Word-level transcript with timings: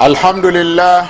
الحمد 0.00 0.46
لله 0.46 1.06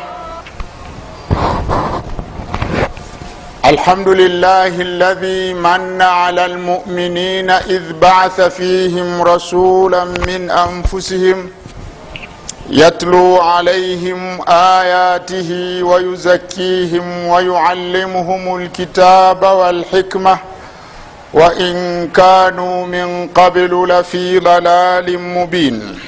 الحمد 3.65 4.09
لله 4.09 4.81
الذي 4.81 5.55
من 5.55 6.03
على 6.03 6.45
المؤمنين 6.47 7.51
إذ 7.51 7.93
بعث 7.93 8.41
فيهم 8.41 9.23
رسولا 9.23 10.05
من 10.05 10.51
أنفسهم 10.51 11.51
يتلو 12.71 13.37
عليهم 13.41 14.41
آياته 14.49 15.81
ويزكيهم 15.83 17.27
ويعلمهم 17.27 18.57
الكتاب 18.57 19.43
والحكمة 19.43 20.39
وإن 21.35 22.09
كانوا 22.15 22.87
من 22.87 23.29
قبل 23.35 23.89
لفي 23.89 24.39
ضلال 24.39 25.19
مبين. 25.19 25.99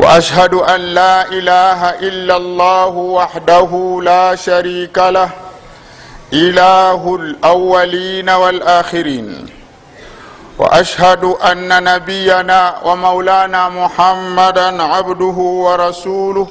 وأشهد 0.00 0.54
أن 0.54 0.80
لا 0.80 1.28
إله 1.28 1.90
إلا 2.08 2.36
الله 2.36 2.88
وحده 2.88 4.00
لا 4.02 4.34
شريك 4.34 4.98
له 4.98 5.30
إله 6.32 7.14
الأولين 7.14 8.30
والآخرين. 8.30 9.46
وأشهد 10.58 11.24
أن 11.24 11.84
نبينا 11.84 12.74
ومولانا 12.84 13.68
محمدا 13.68 14.82
عبده 14.82 15.38
ورسوله 15.66 16.48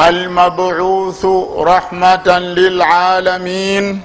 المبعوث 0.00 1.24
رحمة 1.72 2.28
للعالمين 2.38 4.02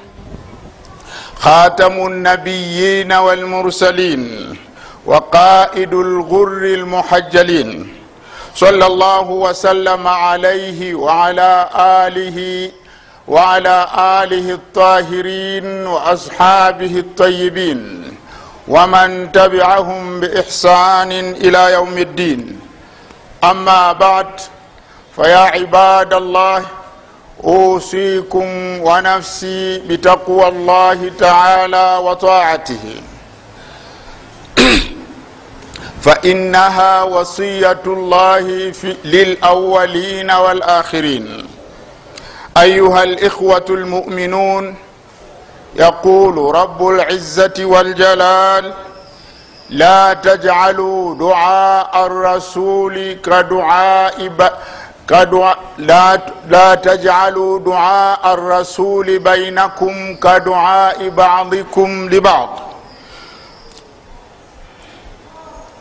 خاتم 1.40 1.96
النبيين 2.08 3.14
والمرسلين 3.14 4.24
وقائد 5.06 5.94
الغر 5.94 6.64
المحجلين. 6.80 8.03
صلى 8.56 8.86
الله 8.86 9.30
وسلم 9.30 10.08
عليه 10.08 10.96
وعلى 10.96 11.70
آله 11.76 12.72
وعلى 13.28 13.88
آله 13.98 14.54
الطاهرين 14.54 15.88
وأصحابه 15.88 16.94
الطيبين 17.00 18.14
ومن 18.68 19.32
تبعهم 19.32 20.20
بإحسان 20.20 21.12
إلى 21.12 21.74
يوم 21.74 21.98
الدين. 21.98 22.60
أما 23.44 23.92
بعد 23.94 24.28
فيا 25.16 25.38
عباد 25.38 26.14
الله 26.14 26.66
أوصيكم 27.44 28.48
ونفسي 28.82 29.80
بتقوى 29.80 30.48
الله 30.48 31.12
تعالى 31.20 31.98
وطاعته. 32.02 33.02
فإنها 36.04 37.04
وصية 37.04 37.84
الله 37.88 38.72
في 38.72 38.96
للأولين 39.06 40.32
والآخرين. 40.32 41.48
أيها 42.58 43.04
الإخوة 43.04 43.66
المؤمنون 43.70 44.76
يقول 45.76 46.56
رب 46.56 46.88
العزة 46.88 47.54
والجلال 47.60 48.74
لا 49.70 50.14
تجعلوا 50.14 51.16
دعاء 51.16 52.06
الرسول 52.06 53.14
كدعاء 53.14 54.28
ب... 54.28 54.50
كدعاء 55.10 55.60
لا... 55.78 56.20
لا 56.50 56.76
تجعلوا 56.76 57.60
دعاء 57.60 58.34
الرسول 58.34 59.20
بينكم 59.20 60.16
كدعاء 60.16 61.10
بعضكم 61.10 62.10
لبعض. 62.10 62.73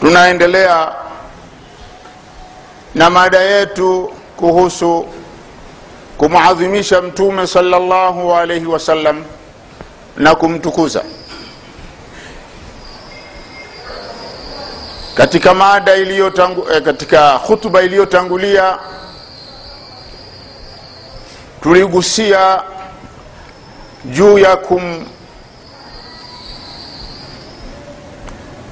tunaendelea 0.00 0.92
na 2.94 3.10
mada 3.10 3.40
yetu 3.40 4.12
kuhusu 4.36 5.06
kumwadhimisha 6.18 7.02
mtume 7.02 7.46
salllahu 7.46 8.34
alaihi 8.34 8.66
wasallam 8.66 9.24
na 10.16 10.34
kumtukuza. 10.34 11.02
Katika 15.14 15.54
mada 15.54 15.94
iliyotangu, 15.96 16.66
eh, 16.72 16.82
katika 16.82 17.30
hutuba 17.36 17.82
iliyotangulia 17.82 18.78
tuligusia 21.62 22.62
juu 24.04 24.38
ya 24.38 24.56
kum 24.56 25.06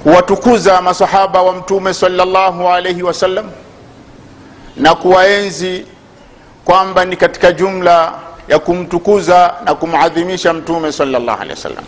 kuwatukuza 0.05 0.83
masahaba 0.83 1.43
wa 1.43 1.53
mtume 1.53 1.95
salllahu 1.95 2.69
alaihi 2.69 3.03
wasallam 3.03 3.51
na 4.77 4.95
kuwaenzi 4.95 5.87
kwamba 6.65 7.05
ni 7.05 7.17
katika 7.17 7.53
jumla 7.53 8.13
ya 8.49 8.59
kumtukuza 8.59 9.55
na 9.65 9.75
kumadhimisha 9.75 10.53
mtume 10.53 10.93
salllah 10.93 11.41
alehi 11.41 11.51
wasallam 11.51 11.85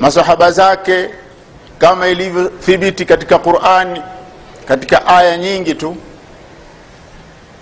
masahaba 0.00 0.50
zake 0.52 1.10
kama 1.78 2.08
ilivyothibiti 2.08 3.04
katika 3.04 3.38
qurani 3.38 4.02
katika 4.68 5.06
aya 5.06 5.36
nyingi 5.36 5.74
tu 5.74 5.96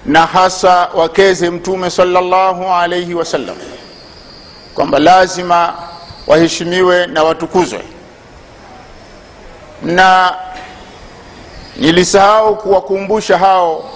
na 0.07 0.27
hasa 0.27 0.89
wakeze 0.95 1.51
mtume 1.51 1.91
salllahu 1.91 2.65
alaihi 2.75 3.15
wasallam 3.15 3.57
kwamba 4.75 4.99
lazima 4.99 5.75
waheshimiwe 6.27 7.07
na 7.07 7.23
watukuzwe 7.25 7.81
na 9.83 10.35
nilisahau 11.77 12.57
kuwakumbusha 12.57 13.39
hao 13.39 13.91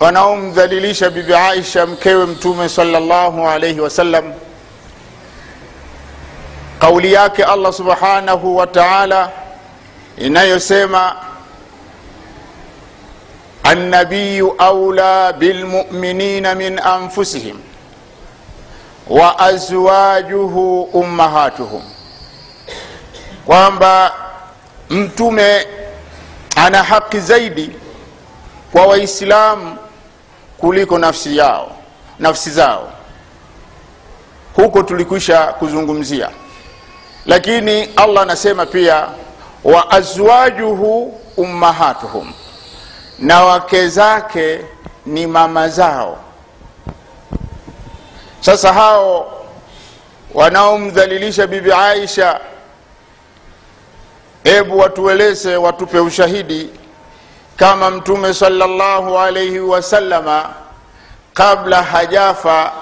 wanaomdhalilisha 0.00 1.10
bibi 1.10 1.34
aisha 1.34 1.86
mkewe 1.86 2.26
mtume 2.26 2.68
salllahu 2.68 3.48
alaihi 3.48 3.80
wasallam 3.80 4.32
kauli 6.78 7.12
yake 7.12 7.44
allah 7.44 7.72
subhanahu 7.72 8.56
wa 8.56 8.66
taala 8.66 9.30
inayosema 10.16 11.16
annabiyu 13.62 14.54
aula 14.58 15.32
bilmuminina 15.32 16.54
min 16.54 16.78
anfusihim 16.78 17.56
wa 19.08 19.38
azwajuhu 19.38 20.82
ummahatuhum 20.82 21.82
kwamba 23.46 24.12
mtume 24.90 25.66
ana 26.56 26.82
haki 26.82 27.20
zaidi 27.20 27.70
kwa 28.72 28.86
waislamu 28.86 29.76
kuliko 30.58 30.98
nafsi 30.98 31.36
yao 31.36 31.76
nafsi 32.18 32.50
zao. 32.50 32.92
Huko 34.56 34.82
tulikwisha 34.82 35.46
kuzungumzia. 35.46 36.30
Lakini 37.26 37.82
allah 37.96 38.22
anasema 38.22 38.66
pia 38.66 39.08
wa 39.64 39.90
azwajuhu 39.90 41.20
ummahatuhum 41.36 42.32
na 43.18 43.44
wake 43.44 43.88
zake 43.88 44.60
ni 45.06 45.26
mama 45.26 45.68
zao. 45.68 46.18
Sasa 48.40 48.72
hao 48.72 49.32
wanaomdhalilisha 50.34 51.46
bibi 51.46 51.72
aisha 51.72 52.40
hebu 54.46 54.78
watueleze 54.78 55.56
watupe 55.56 55.98
ushahidi 56.00 56.70
kama 57.56 57.90
mtume 57.90 58.34
salllahu 58.34 59.18
alaihi 59.18 59.58
wasalama 59.58 60.54
kabla 61.34 61.82
hajafa 61.82 62.72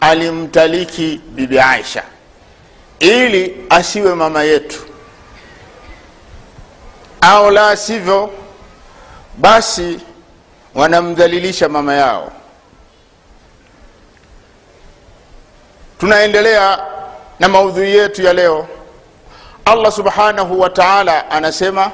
alimtaliki 0.00 1.20
bibi 1.28 1.58
aisha 1.60 2.02
ili 2.98 3.66
asiwe 3.70 4.14
mama 4.14 4.42
yetu. 4.42 4.78
Au 7.20 7.50
la 7.50 7.76
sivyo 7.76 8.30
basi 9.38 10.00
wanamdhalilisha 10.74 11.68
mama 11.68 11.94
yao. 11.94 12.32
Tunaendelea 15.98 16.78
na 17.40 17.48
maudhui 17.48 17.90
yetu 17.94 18.22
ya 18.22 18.32
leo 18.32 18.68
allah 19.64 19.92
subhanahu 19.92 20.60
wa 20.60 20.70
taala 20.70 21.30
anasema 21.30 21.90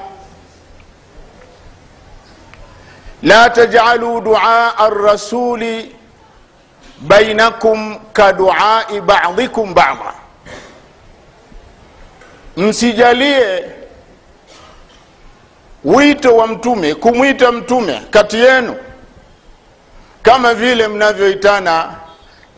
la 3.23 3.51
tajaluu 3.51 4.21
duaa 4.21 4.89
rasuli 4.91 5.97
bainakum 7.01 7.99
kaduai 8.13 9.01
badikum 9.01 9.75
bada. 9.75 10.15
Msijalie 12.57 13.65
wito 15.85 16.37
wa 16.37 16.47
mtume 16.47 16.95
kumwita 16.95 17.53
mtume 17.53 18.03
kati 18.11 18.37
yenu 18.39 18.77
kama 20.23 20.55
vile 20.55 20.89
mnavyoitana 20.89 21.95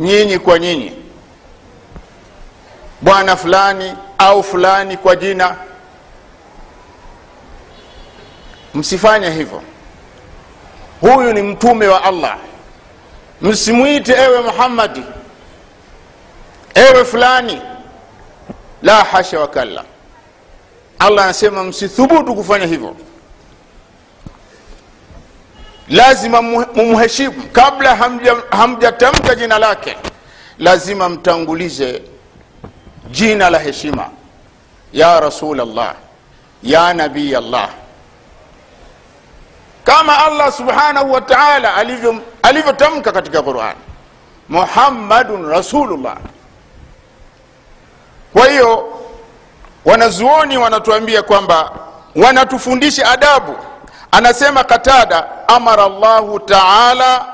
nyinyi 0.01 0.39
kwa 0.39 0.59
nyinyi. 0.59 0.93
Bwana 3.01 3.37
fulani 3.37 3.95
au 4.23 4.43
fulani 4.43 4.97
kwa 4.97 5.17
jina. 5.17 5.57
Msifanye 8.75 9.31
hivyo. 9.31 9.63
Huyu 11.01 11.33
ni 11.33 11.43
mtume 11.43 11.89
wa 11.89 12.05
allah. 12.05 12.37
Msimwite 13.41 14.13
ewe 14.13 14.41
muhammadi 14.41 15.03
ewe 16.75 17.05
fulani. 17.05 17.63
La 18.83 19.05
hasha 19.05 19.41
wakalla 19.41 19.85
allah 20.99 21.25
anasema 21.25 21.65
msithubutu 21.65 22.35
kufanya 22.35 22.67
hivyo. 22.67 22.97
Lazima 25.89 26.43
mumheshimu. 26.75 27.43
Kabla 27.53 27.97
hamjatamka 28.51 28.57
hamja 29.27 29.35
jina 29.35 29.59
lake 29.59 29.97
lazima 30.59 31.09
mtangulize 31.09 32.03
jina 33.11 33.51
la 33.51 33.59
heshima. 33.59 34.09
Ya 34.93 35.21
rasul 35.21 35.61
allah 35.61 35.95
ya 36.63 36.95
nabii 36.95 37.35
allah 37.37 37.69
kama 39.85 40.19
allah 40.27 40.53
subhanahu 40.53 41.13
wa 41.13 41.21
taala 41.21 41.75
alivyotamka 42.43 43.13
katika 43.13 43.43
quran. 43.43 43.75
Muhammadun 44.49 45.49
rasulullah. 45.51 46.17
Kwa 48.33 48.47
hiyo 48.49 48.99
wanazuoni 49.85 50.59
wanatuambia 50.59 51.23
kwamba 51.23 51.71
wanatufundisha 52.17 53.11
adabu. 53.11 53.57
Anasema 54.11 54.65
qatada 54.65 55.49
amara 55.49 55.89
llahu 55.89 56.41
taala 56.41 57.27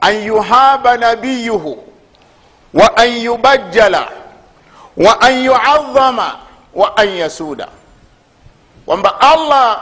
an 0.00 0.14
yuhaba 0.22 0.96
nabiyuhu 0.96 1.84
wa 2.74 2.96
an 2.96 3.08
yubajjala 3.16 4.08
wa 4.96 5.20
an 5.20 5.44
yuadhama 5.44 6.38
wa 6.74 6.96
an 6.96 7.08
yasuda. 7.08 7.68
Kwamba 8.86 9.20
allah 9.20 9.80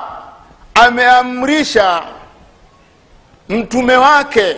ameamrisha 0.75 2.03
mtume 3.49 3.97
wake 3.97 4.57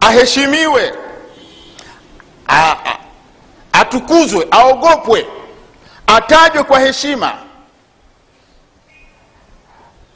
aheshimiwe 0.00 0.94
atukuzwe 3.72 4.46
aogopwe 4.50 5.26
atajwe 6.06 6.62
kwa 6.64 6.80
heshima 6.80 7.34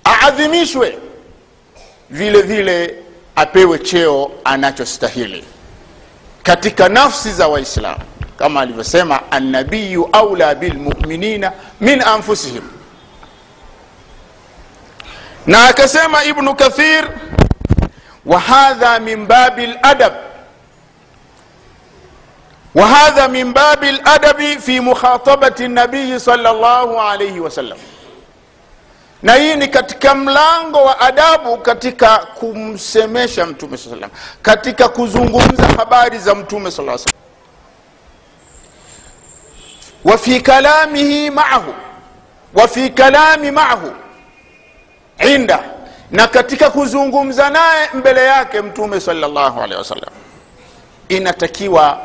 aadhimishwe 0.06 0.98
vile 2.10 2.42
vile 2.42 3.02
apewe 3.36 3.78
cheo 3.78 4.30
anachostahili 4.44 5.44
katika 6.42 6.88
nafsi 6.88 7.32
za 7.32 7.48
waislamu 7.48 8.00
kama 8.38 8.60
alivyosema 8.60 9.20
annabiyu 9.30 10.08
aula 10.12 10.54
bilmuminina 10.54 11.52
min 11.80 12.02
anfusihim 12.02 12.62
na 15.46 15.68
akasema 15.68 16.24
ibnu 16.24 16.54
kathir 16.54 17.08
hadha 18.46 19.00
min 19.00 19.26
babi 19.26 19.66
ladab 19.66 20.12
وهذا 22.74 23.26
من 23.26 23.52
باب 23.52 23.84
الأدب 23.84 24.58
في 24.60 24.80
مخاطبة 24.80 25.54
النبي 25.60 26.18
صلى 26.18 26.50
الله 26.50 27.00
عليه 27.00 27.40
وسلم 27.40 27.76
na 29.22 29.34
hii 29.34 29.54
ni 29.54 29.68
katika 29.68 30.14
mlango 30.14 30.84
wa 30.84 31.00
adabu 31.00 31.56
katika 31.58 32.18
kumsemesha 32.18 33.46
mtume 33.46 33.76
saa 33.76 33.90
salam 33.90 34.10
katika 34.42 34.88
kuzungumza 34.88 35.66
habari 35.76 36.18
za 36.18 36.34
mtume 36.34 36.70
saa 36.70 36.76
salam 36.76 36.98
wa 40.04 40.18
fi 40.18 40.40
kalamihi 40.40 41.30
maahu. 41.30 41.74
Wa 42.54 42.68
kalami 42.94 43.50
maahu. 43.50 43.92
Inda. 45.18 45.64
Na 46.10 46.26
katika 46.26 46.70
kuzungumza 46.70 47.50
naye 47.50 47.88
mbele 47.94 48.24
yake 48.24 48.60
mtume 48.60 49.00
salllahu 49.00 49.60
alehi 49.62 49.78
wasallam. 49.78 50.10
Inatakiwa 51.08 52.00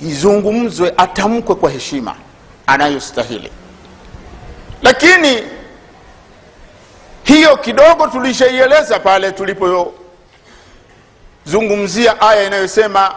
izungumzwe 0.00 0.94
atamkwe 0.96 1.54
kwa 1.54 1.70
heshima 1.70 2.14
anayostahili. 2.66 3.52
Lakini 4.82 5.42
hiyo 7.24 7.56
kidogo 7.56 8.06
tulishaieleza 8.06 8.98
pale 8.98 9.32
tulipozungumzia 9.32 12.20
aya 12.20 12.42
inayosema 12.46 13.14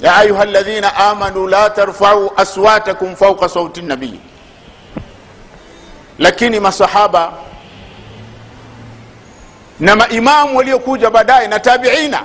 ya 0.00 0.16
ayuha 0.16 0.44
ladhina 0.44 0.96
amanu 0.96 1.46
la 1.48 1.70
tarfau 1.70 2.32
aswatakum 2.36 3.16
fauka 3.16 3.48
sauti 3.48 3.82
nabii 3.82 4.20
lakini 6.18 6.60
masahaba 6.60 7.32
na 9.80 9.96
maimamu 9.96 10.56
waliokuja 10.58 11.10
baadaye 11.10 11.48
na 11.48 11.58
tabiina 11.60 12.22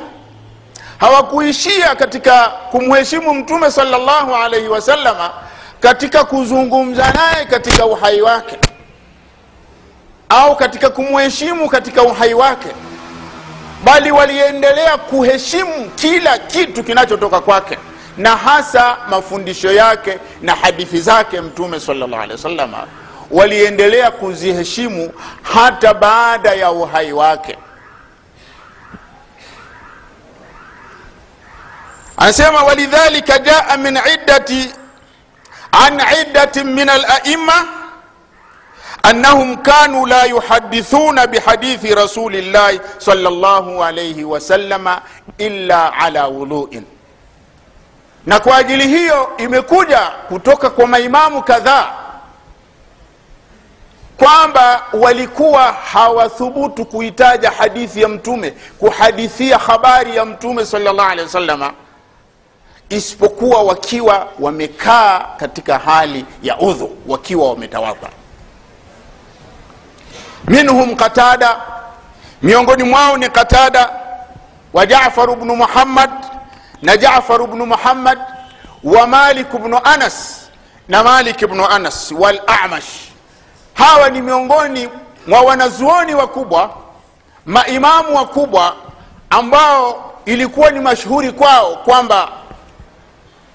hawakuishia 0.97 1.95
katika 1.95 2.47
kumheshimu 2.47 3.33
mtume 3.33 3.71
salllahu 3.71 4.35
alaihi 4.35 4.67
wasalama 4.67 5.31
katika 5.79 6.23
kuzungumza 6.23 7.11
naye 7.11 7.45
katika 7.45 7.85
uhai 7.85 8.21
wake 8.21 8.57
au 10.29 10.55
katika 10.55 10.89
kumheshimu 10.89 11.69
katika 11.69 12.03
uhai 12.03 12.33
wake 12.33 12.69
bali 13.83 14.11
waliendelea 14.11 14.97
kuheshimu 14.97 15.89
kila 15.95 16.37
kitu 16.37 16.83
kinachotoka 16.83 17.41
kwake 17.41 17.77
na 18.17 18.37
hasa 18.37 18.97
mafundisho 19.09 19.71
yake 19.71 20.19
na 20.41 20.55
hadithi 20.55 21.01
zake 21.01 21.41
mtume 21.41 21.79
salllah 21.79 22.19
alehi 22.21 22.31
wasalama 22.31 22.87
waliendelea 23.31 24.11
kuziheshimu 24.11 25.11
hata 25.43 25.93
baada 25.93 26.53
ya 26.53 26.71
uhai 26.71 27.13
wake. 27.13 27.57
Anasema 32.17 32.63
walidhalika 32.63 33.39
jaa 33.39 33.77
min 33.77 33.99
iddati 34.13 34.73
an 35.71 36.01
iddatin 36.21 36.67
min 36.67 36.89
alaima 36.89 37.67
annahum 39.03 39.57
kanu 39.57 40.05
la 40.05 40.25
yuhadithuna 40.25 41.27
bihadithi 41.27 41.95
rasuli 41.95 42.41
llahi 42.41 42.79
sal 42.97 43.19
llahu 43.21 43.83
alaihi 43.83 44.23
wasalama 44.23 45.01
illa 45.37 45.93
ala 45.93 46.27
wudhuin 46.27 46.83
na 48.25 48.39
kwa 48.39 48.57
ajili 48.57 48.87
hiyo 48.87 49.29
imekuja 49.37 49.99
kutoka 50.27 50.69
kwa 50.69 50.87
maimamu 50.87 51.43
kadhaa 51.43 51.91
kwamba 54.17 54.83
walikuwa 54.93 55.71
hawathubutu 55.71 56.85
kuitaja 56.85 57.51
hadithi 57.51 58.01
ya 58.01 58.07
mtume 58.07 58.51
kuhadithia 58.79 59.57
habari 59.57 60.15
ya 60.15 60.25
mtume 60.25 60.65
salllah 60.65 61.09
alehi 61.09 61.25
wasalama 61.27 61.73
isipokuwa 62.89 63.63
wakiwa 63.63 64.27
wamekaa 64.39 65.19
katika 65.37 65.79
hali 65.79 66.25
ya 66.43 66.59
udhu 66.59 66.97
wakiwa 67.07 67.49
wametawadha 67.49 68.09
minhum 70.47 70.95
qatada. 70.95 71.57
Miongoni 72.41 72.83
mwao 72.83 73.17
ni 73.17 73.29
qatada 73.29 73.89
wa 74.73 74.85
jafaru 74.85 75.35
bnu 75.35 75.55
muhammad 75.55 76.09
na 76.81 76.97
jafaru 76.97 77.47
bnu 77.47 77.65
muhammad 77.65 78.19
wa 78.83 79.07
malik 79.07 79.47
bnu 79.51 79.79
anas 79.83 80.49
na 80.87 81.03
malik 81.03 81.47
bnu 81.47 81.65
anas 81.67 82.11
walamash 82.11 82.85
hawa 83.73 84.09
ni 84.09 84.21
miongoni 84.21 84.89
mwa 85.27 85.41
wanazuoni 85.41 86.13
wakubwa 86.15 86.69
maimamu 87.45 88.15
wakubwa 88.15 88.75
ambao 89.29 90.13
ilikuwa 90.25 90.71
ni 90.71 90.79
mashuhuri 90.79 91.31
kwao 91.31 91.75
kwamba 91.75 92.29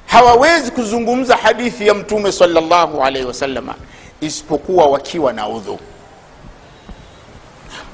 hawawezi 0.07 0.71
kuzungumza 0.71 1.37
hadithi 1.37 1.87
ya 1.87 1.95
mtume 1.95 2.33
salllahu 2.33 3.05
alaihi 3.05 3.27
wasalama 3.29 3.75
isipokuwa 4.21 4.87
wakiwa 4.87 5.33
na 5.33 5.49
udhu 5.49 5.79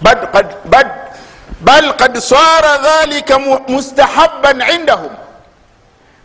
bal 0.04 0.20
qad, 0.32 0.46
bal, 0.68 0.88
bal 1.64 1.86
qad 1.96 2.14
sara 2.20 2.78
dhalika 2.78 3.38
mustahaban 3.68 4.60
indahum. 4.74 5.12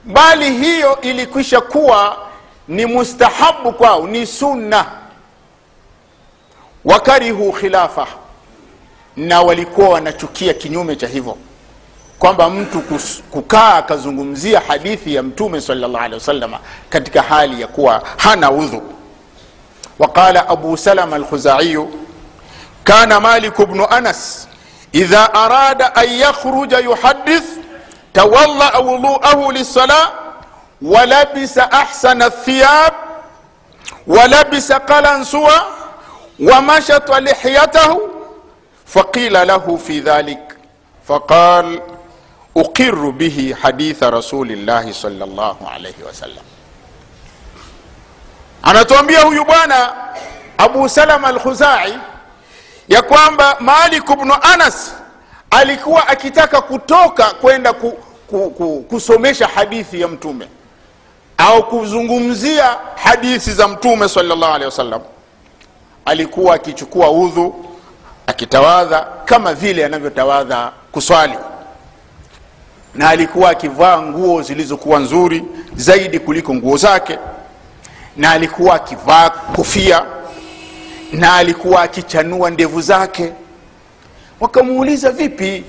Bali 0.04 0.52
hiyo 0.58 1.02
ilikwisha 1.02 1.62
kuwa 1.62 2.18
ni 2.68 2.86
mustahabu 2.86 3.72
kwao 3.74 4.08
ni 4.08 4.28
sunna. 4.28 4.86
Wakarihu 6.86 7.52
khilafa 7.54 8.08
na 9.18 9.42
walikuwa 9.42 9.90
wanachukia 9.90 10.54
kinyume 10.54 10.96
cha 10.96 11.08
hivyo. 11.08 11.38
Kwamba 12.20 12.50
mtu 12.50 12.82
kukaa 13.32 13.74
akazungumzia 13.76 14.60
hadithi 14.60 15.16
ya 15.16 15.24
mtume 15.24 15.62
salllah 15.62 16.02
alehi 16.02 16.14
wasalama 16.14 16.60
katika 16.90 17.22
hali 17.22 17.62
ya 17.62 17.68
kuwa 17.68 18.04
hana 18.18 18.52
udhu. 18.52 18.82
Waqala 20.00 20.50
abu 20.50 20.78
salama 20.78 21.16
alkhuzaiyu 21.16 21.94
kana 22.84 23.20
malik 23.20 23.56
bnu 23.58 23.86
anas 23.90 24.48
idha 24.94 25.34
arada 25.34 25.96
an 25.96 26.10
yakhruja 26.10 26.80
yuhadith 26.80 27.46
tawalaa 28.14 28.80
wudhuahu 28.80 29.52
lilsala 29.52 30.12
walabisa 30.82 31.72
ahsana 31.72 32.30
thiyab 32.30 32.94
walabisa 34.08 34.80
qalansuwa 34.80 35.66
wamashata 36.40 37.20
lihyatahu 37.20 38.10
faqila 38.86 39.46
lahu 39.46 39.78
fi 39.78 40.00
dhalik 40.02 40.40
faqal 41.08 41.82
uqiru 42.56 43.12
bihi 43.12 43.54
haditha 43.54 44.10
rasulillahi 44.12 44.94
salllahu 44.94 45.68
alaihi 45.68 46.04
wasallam 46.04 46.44
anatuambia 48.64 49.22
huyu 49.22 49.46
bwana 49.46 49.94
abu 50.58 50.90
salama 50.90 51.28
alkhuzai 51.28 52.00
ya 52.90 53.02
kwamba 53.02 53.56
malik 53.60 54.06
bnu 54.18 54.34
anas 54.42 54.94
alikuwa 55.52 56.08
akitaka 56.08 56.62
kutoka 56.62 57.24
kwenda 57.26 57.74
ku, 57.74 57.92
ku, 58.28 58.50
ku, 58.50 58.86
kusomesha 58.90 59.48
hadithi 59.48 60.02
ya 60.02 60.08
mtume 60.08 60.48
au 61.38 61.64
kuzungumzia 61.68 62.78
hadithi 62.96 63.52
za 63.52 63.68
mtume 63.68 64.10
salllah 64.10 64.50
alehi 64.50 64.66
wasallam. 64.66 65.02
Alikuwa 66.06 66.56
akichukua 66.56 67.12
udhu 67.12 67.66
akitawadha 68.28 69.08
kama 69.26 69.54
vile 69.54 69.86
anavyotawadha 69.86 70.72
kuswali. 70.92 71.38
Na 72.96 73.10
alikuwa 73.10 73.50
akivaa 73.50 74.02
nguo 74.02 74.42
zilizokuwa 74.42 75.00
nzuri 75.00 75.44
zaidi 75.76 76.20
kuliko 76.20 76.54
nguo 76.56 76.78
zake. 76.78 77.20
Na 78.18 78.32
alikuwa 78.32 78.76
akivaa 78.76 79.30
kofia 79.30 80.06
na 81.14 81.34
alikuwa 81.36 81.82
akichanua 81.82 82.50
ndevu 82.50 82.82
zake. 82.82 83.34
Wakamuuliza 84.40 85.12
vipi? 85.12 85.64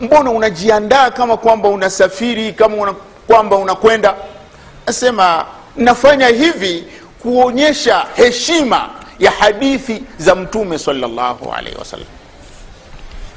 Mbona 0.00 0.30
unajiandaa 0.30 1.10
kama 1.10 1.36
kwamba 1.36 1.68
unasafiri 1.68 2.52
kama 2.52 2.76
una, 2.76 2.94
kwamba 3.26 3.56
unakwenda? 3.56 4.14
Asema 4.86 5.44
nafanya 5.76 6.26
hivi 6.28 6.84
kuonyesha 7.22 8.06
heshima 8.14 8.90
ya 9.18 9.30
hadithi 9.30 10.02
za 10.18 10.34
mtume 10.34 10.78
salllahu 10.78 11.52
alaihi 11.52 11.78
wasallam. 11.78 12.06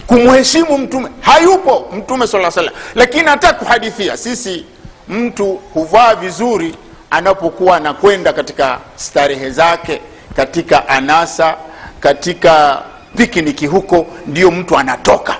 Kumheshimu 0.08 0.78
mtume 0.78 1.10
hayupo 1.22 1.90
mtume 1.98 2.28
saa 2.28 2.52
salam 2.52 2.74
lakini 2.96 3.26
hata 3.28 3.54
kuhadithia 3.54 4.18
sisi 4.18 4.66
mtu 5.08 5.60
huvaa 5.74 6.16
vizuri 6.16 6.76
anapokuwa 7.12 7.78
anakwenda 7.78 8.34
katika 8.34 8.80
starehe 8.96 9.50
zake 9.50 10.02
katika 10.36 10.88
anasa 10.88 11.56
katika 12.00 12.82
pikiniki 13.18 13.68
huko 13.68 14.08
ndio 14.28 14.52
mtu 14.52 14.78
anatoka. 14.78 15.36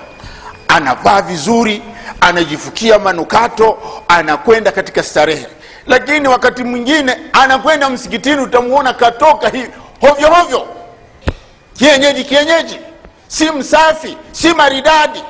Anavaa 0.68 1.22
vizuri 1.22 1.82
anajifukia 2.20 2.98
manukato 2.98 3.78
anakwenda 4.08 4.72
katika 4.72 5.02
starehe. 5.02 5.46
Lakini 5.86 6.28
wakati 6.28 6.64
mwingine 6.64 7.16
anakwenda 7.32 7.90
msikitini 7.90 8.40
utamuona 8.40 8.92
katoka 8.92 9.48
hii 9.48 9.66
hovyo 10.00 10.30
hovyo. 10.30 10.66
Kienyeji 11.78 12.24
kienyeji. 12.24 12.78
Si 13.28 13.50
msafi 13.50 14.16
si 14.32 14.54
maridadi. 14.54 15.22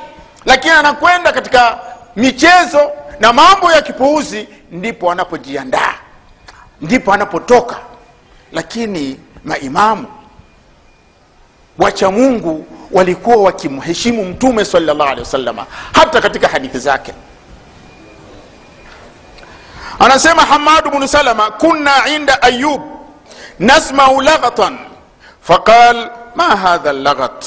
Lakini 0.45 0.75
anakwenda 0.75 1.33
katika 1.33 1.79
michezo 2.17 2.91
na 3.21 3.33
mambo 3.33 3.73
ya 3.73 3.83
kipuuzi 3.83 4.49
ndipo 4.71 5.13
anapojiandaa 5.13 5.95
ndipo 6.81 7.13
anapotoka. 7.13 7.77
Lakini 8.53 9.21
maimamu 9.45 10.07
wacha 11.79 12.11
mungu 12.11 12.67
walikuwa 12.93 13.37
wakimheshimu 13.37 14.25
mtume 14.25 14.65
salllah 14.65 15.07
alehi 15.07 15.21
wasalama 15.21 15.67
hata 15.93 16.21
katika 16.21 16.49
hadithi 16.49 16.79
zake 16.79 17.15
anasema 19.99 20.43
hamadu 20.43 20.91
bnu 20.91 21.09
salama 21.09 21.51
kunna 21.51 22.09
inda 22.09 22.43
ayub 22.43 22.83
nasmau 23.59 24.21
laghatan 24.21 24.79
faqal 25.41 26.11
ma 26.35 26.45
hadha 26.57 26.93
llaghat 26.93 27.45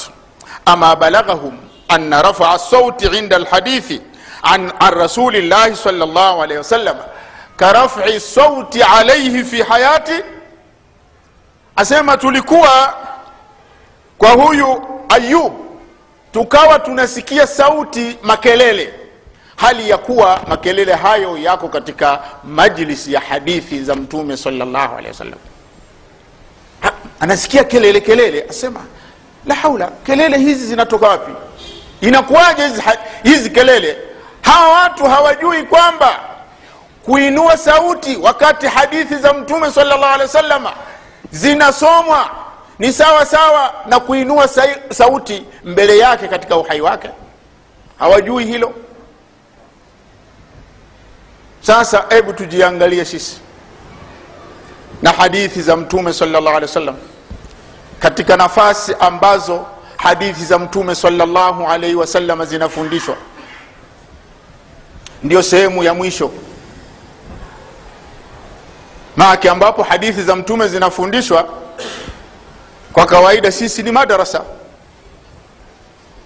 ama 0.66 0.96
balaghahum 0.96 1.58
أن 1.90 2.14
رفع 2.14 2.54
الصوت 2.54 3.14
عند 3.14 3.34
الحديث 3.34 3.92
عن, 4.44 4.72
عن 4.80 4.92
رسول 4.92 5.36
الله 5.36 5.74
صلى 5.74 6.04
الله 6.04 6.42
عليه 6.42 6.58
وسلم 6.58 6.96
كرفع 7.60 8.04
الصوت 8.04 8.78
عليه 8.82 9.42
في 9.42 9.64
asema 11.76 12.16
tulikuwa 12.16 12.94
kwa 14.18 14.30
huyu 14.30 14.82
ayub 15.08 15.52
tukawa 16.32 16.78
tunasikia 16.78 17.46
sauti 17.46 18.16
makelele. 18.22 18.94
Hali 19.56 19.90
ya 19.90 19.98
kuwa 19.98 20.40
makelele 20.48 20.94
hayo 20.94 21.38
yako 21.38 21.68
katika 21.68 22.20
majlisi 22.44 23.12
ya 23.12 23.20
hadithi 23.20 23.82
za 23.84 23.94
mtume 23.94 24.36
salllahu 24.36 24.94
alehi 24.96 25.08
wasallam. 25.08 25.38
Anasikia 27.20 27.64
kelele 27.64 28.00
kelele. 28.00 28.46
Asema 28.50 28.80
la 29.46 29.54
haula 29.54 29.86
kelele 30.06 30.38
hizi 30.38 30.66
zinatoka 30.66 31.08
wapi? 31.08 31.32
Inakuwaje 32.00 32.62
hizi, 32.68 32.82
hizi 33.22 33.50
kelele? 33.50 33.98
Hawa 34.42 34.68
watu 34.74 35.04
hawajui 35.04 35.62
kwamba 35.62 36.20
kuinua 37.04 37.56
sauti 37.56 38.16
wakati 38.16 38.66
hadithi 38.66 39.16
za 39.16 39.32
mtume 39.32 39.70
salllah 39.70 40.04
alehi 40.14 40.20
wasalama 40.22 40.72
zinasomwa. 41.36 42.30
Ni 42.78 42.92
sawa 42.92 43.26
sawa 43.26 43.74
na 43.86 44.00
kuinua 44.00 44.48
sauti 44.90 45.44
mbele 45.64 45.98
yake 45.98 46.28
katika 46.28 46.56
uhai 46.56 46.80
wake. 46.80 47.10
Hawajui 47.98 48.44
hilo. 48.44 48.72
Sasa 51.60 52.04
hebu 52.08 52.32
tujiangalie 52.32 53.04
sisi 53.04 53.36
na 55.02 55.12
hadithi 55.12 55.62
za 55.62 55.76
mtume 55.76 56.12
salllah 56.12 56.42
alehi 56.42 56.62
wasallam. 56.62 56.96
Katika 58.00 58.36
nafasi 58.36 58.94
ambazo 59.00 59.66
hadithi 59.96 60.44
za 60.44 60.58
mtume 60.58 60.94
salllahu 60.94 61.66
alaihi 61.66 61.94
wasalama 61.96 62.44
zinafundishwa 62.44 63.16
ndio 65.22 65.42
sehemu 65.42 65.82
ya 65.84 65.94
mwisho 65.94 66.30
maake 69.16 69.50
ambapo 69.50 69.82
hadithi 69.82 70.22
za 70.22 70.36
mtume 70.36 70.68
zinafundishwa 70.68 71.48
kwa 72.92 73.06
kawaida 73.06 73.52
sisi 73.52 73.82
ni 73.82 73.92
madarasa. 73.92 74.42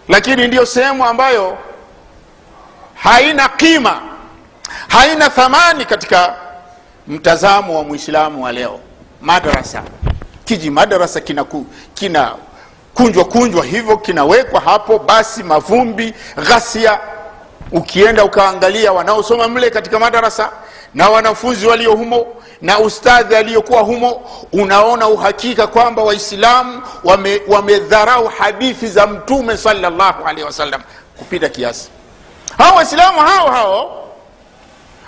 Lakini 0.09 0.47
ndiyo 0.47 0.66
sehemu 0.66 1.04
ambayo 1.06 1.59
haina 2.94 3.49
qima 3.49 4.02
haina 4.88 5.30
thamani 5.30 5.85
katika 5.85 6.35
mtazamo 7.09 7.76
wa 7.78 7.85
mwislamu 7.85 8.44
wa 8.44 8.52
leo. 8.52 8.80
Madarasa 9.20 9.82
kiji 10.44 10.70
madarasa 10.70 11.20
kina, 11.20 11.44
ku, 11.44 11.66
kina 11.94 12.35
kunjwa 12.94 13.25
kunjwa 13.25 13.64
hivyo 13.64 13.97
kinawekwa 13.97 14.61
hapo 14.61 14.99
basi 14.99 15.42
mavumbi 15.42 16.14
ghasia. 16.37 17.00
Ukienda 17.73 18.25
ukaangalia 18.25 18.92
wanaosoma 18.92 19.49
mle 19.49 19.70
katika 19.70 19.99
madarasa 19.99 20.50
na 20.94 21.09
wanafunzi 21.11 21.66
walio 21.66 21.92
humo 21.97 22.26
na 22.62 22.78
ustadhi 22.78 23.36
aliyokuwa 23.36 23.80
humo 23.80 24.22
unaona 24.52 25.08
uhakika 25.08 25.66
kwamba 25.66 26.02
waislamu 26.02 26.82
wamedharau 27.48 28.24
wame 28.24 28.36
hadithi 28.38 28.86
za 28.86 29.06
mtume 29.06 29.56
salllahu 29.56 30.24
alehi 30.26 30.46
wasallam 30.46 30.82
kupita 31.18 31.48
kiasi. 31.48 31.88
Hao 32.58 32.76
waislamu 32.76 33.20
hao 33.20 33.50
hao 33.50 34.08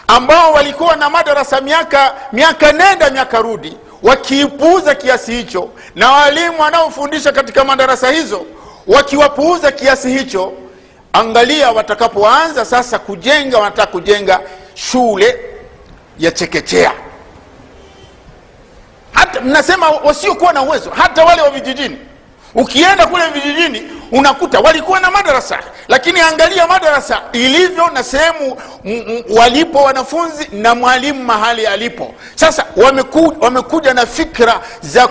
ambao 0.07 0.53
walikuwa 0.53 0.97
na 0.97 1.11
madarasa 1.11 1.61
miaka 1.61 2.15
miaka 2.33 2.73
nenda 2.73 3.11
miaka 3.11 3.39
rudi 3.39 3.77
wakiipuuza 4.03 4.95
kiasi 4.95 5.33
hicho 5.33 5.69
na 5.95 6.13
walimu 6.13 6.61
wanaofundisha 6.61 7.33
katika 7.33 7.65
madarasa 7.65 8.11
hizo 8.11 8.43
wakiwapuuza 8.87 9.73
kiasi 9.73 10.11
hicho 10.11 10.53
angalia 11.13 11.71
watakapoanza 11.73 12.65
sasa 12.65 12.99
kujenga 12.99 13.59
wanataka 13.59 13.93
kujenga 13.93 14.41
shule 14.75 15.39
ya 16.19 16.31
chekechea 16.31 16.93
hata 19.33 19.41
mnasema 19.45 19.91
wasiokuwa 19.91 20.53
na 20.53 20.63
uwezo 20.63 20.91
hata 20.91 21.25
wale 21.25 21.43
wa 21.43 21.51
vijijini. 21.51 21.99
Ukienda 22.55 23.07
kule 23.07 23.23
vijijini 23.31 23.83
unakuta 24.13 24.61
walikuwa 24.61 25.01
na 25.01 25.11
madarasa. 25.11 25.59
Lakini 25.89 26.21
angalia 26.21 26.67
madarasa 26.67 27.21
ilivyo 27.33 27.91
na 27.91 28.03
sehemu 28.05 28.57
walipo 29.37 29.83
wanafunzi 29.83 30.49
na 30.53 30.75
mwalimu 30.75 31.25
mahali 31.25 31.67
alipo. 31.67 32.15
Sasa 32.35 32.65
wameku, 32.77 33.37
wamekuja 33.41 33.95
na 33.95 34.07
fikra 34.07 34.61
za, 34.81 35.09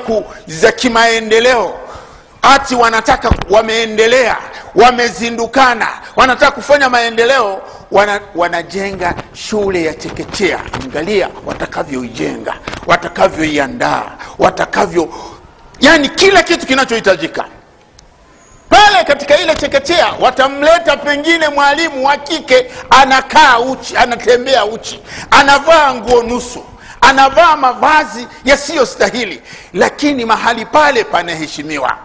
za 0.47 0.71
kimaendeleo 0.71 1.73
ati 2.41 2.75
wanataka 2.75 3.29
wameendelea 3.49 4.37
wamezindukana 4.75 5.87
wanataka 6.15 6.51
kufanya 6.51 6.89
maendeleo 6.89 7.61
wana, 7.91 8.19
wanajenga 8.35 9.13
shule 9.33 9.83
ya 9.83 9.93
chekechea. 9.93 10.59
Angalia 10.83 11.29
watakavyoijenga 11.45 12.53
watakavyoiandaa 12.87 14.03
watakavyo 14.39 15.09
yani 15.81 16.09
kila 16.09 16.43
kitu 16.43 16.67
kinachohitajika. 16.67 17.45
Pale 18.69 19.03
katika 19.03 19.37
ile 19.37 19.55
chekechea 19.55 20.13
watamleta 20.19 20.97
pengine 20.97 21.49
mwalimu 21.49 22.05
wa 22.05 22.17
kike 22.17 22.71
anakaa 22.89 23.59
uchi 23.59 23.97
anatembea 23.97 24.65
uchi 24.65 25.01
anavaa 25.31 25.93
nguo 25.93 26.23
nusu 26.23 26.63
anavaa 27.01 27.55
mavazi 27.55 28.27
yasiyostahili. 28.45 29.41
Lakini 29.73 30.25
mahali 30.25 30.65
pale 30.65 31.03
panaheshimiwa 31.03 31.97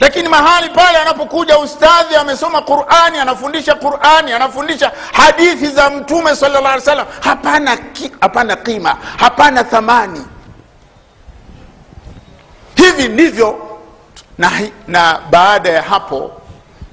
lakini 0.00 0.28
mahali 0.28 0.68
pale 0.70 0.98
anapokuja 0.98 1.58
ustadhi 1.58 2.16
amesoma 2.16 2.62
qurani 2.62 3.18
anafundisha 3.18 3.74
qurani 3.74 4.32
anafundisha 4.32 4.92
hadithi 5.12 5.66
za 5.66 5.90
mtume 5.90 6.36
sala 6.36 6.60
llah 6.60 6.80
salam 6.80 7.06
hapana, 7.20 7.76
ki, 7.76 8.12
hapana 8.20 8.56
qima 8.56 8.96
hapana 9.16 9.64
thamani. 9.64 10.26
Hivi 12.76 13.08
ndivyo 13.08 13.78
na, 14.38 14.50
na 14.88 15.20
baada 15.30 15.70
ya 15.70 15.82
hapo 15.82 16.40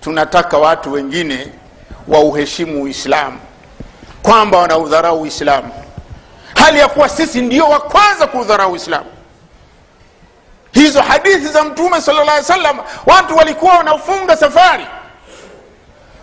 tunataka 0.02 0.58
watu 0.58 0.92
wengine 0.94 1.48
wauheshimu 2.08 2.84
uislamu 2.84 3.40
kwamba 4.22 4.58
wanaudharau 4.58 5.22
uislamu. 5.22 5.72
Hali 6.56 6.80
ya 6.80 6.88
kuwa 6.88 7.10
sisi 7.10 7.42
ndio 7.42 7.66
wa 7.70 7.80
kwanza 7.80 8.28
kuudharau 8.28 8.72
uislamu 8.72 9.06
hizo 10.72 11.02
hadithi 11.02 11.48
za 11.48 11.64
mtume 11.64 12.02
sala 12.02 12.24
llah 12.24 12.44
salam 12.44 12.80
watu 13.06 13.38
walikuwa 13.38 13.74
wanafunga 13.78 14.38
safari. 14.38 14.88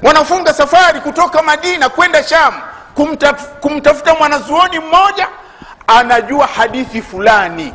Wanafunga 0.03 0.55
safari 0.55 1.01
kutoka 1.01 1.43
madina 1.43 1.89
kwenda 1.89 2.23
sham 2.23 2.55
kumtaf, 2.95 3.45
kumtafuta 3.61 4.15
mwanazuoni 4.15 4.79
mmoja 4.79 5.29
anajua 5.87 6.47
hadithi 6.47 7.03
fulani. 7.03 7.75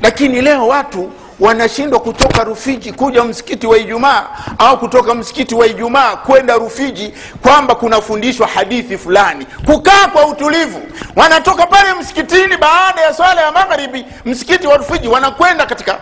Lakini 0.00 0.42
leo 0.42 0.66
watu 0.66 1.12
wanashindwa 1.40 2.00
kutoka 2.00 2.44
rufiji 2.44 2.92
kuja 2.92 3.24
msikiti 3.24 3.66
wa 3.66 3.78
ijumaa 3.78 4.26
au 4.58 4.78
kutoka 4.78 5.14
msikiti 5.14 5.54
wa 5.54 5.66
ijumaa 5.66 6.16
kwenda 6.16 6.54
rufiji 6.54 7.14
kwamba 7.42 7.74
kunafundishwa 7.74 8.46
hadithi 8.46 8.98
fulani. 8.98 9.46
Kukaa 9.66 10.06
kwa 10.08 10.26
utulivu. 10.26 10.80
Wanatoka 11.16 11.66
pale 11.66 11.94
msikitini 11.94 12.56
baada 12.56 13.00
ya 13.00 13.14
swala 13.14 13.40
ya 13.42 13.52
magharibi 13.52 14.04
msikiti 14.24 14.66
wa 14.66 14.76
rufiji 14.76 15.08
wanakwenda 15.08 15.66
katika 15.66 15.98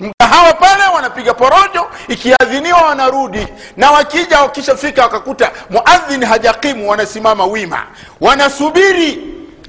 mgahawa 0.00 0.52
pale 0.52 0.82
wanapiga 0.94 1.34
porojo 1.34 1.86
ikiadhiniwa 2.08 2.80
wanarudi. 2.82 3.46
Na 3.76 3.90
wakija 3.90 4.40
wakishafika 4.40 5.02
wakakuta 5.02 5.50
muadhini 5.70 6.26
hajakimu 6.26 6.90
wanasimama 6.90 7.46
wima. 7.46 7.82
Wanasubiri 8.20 9.22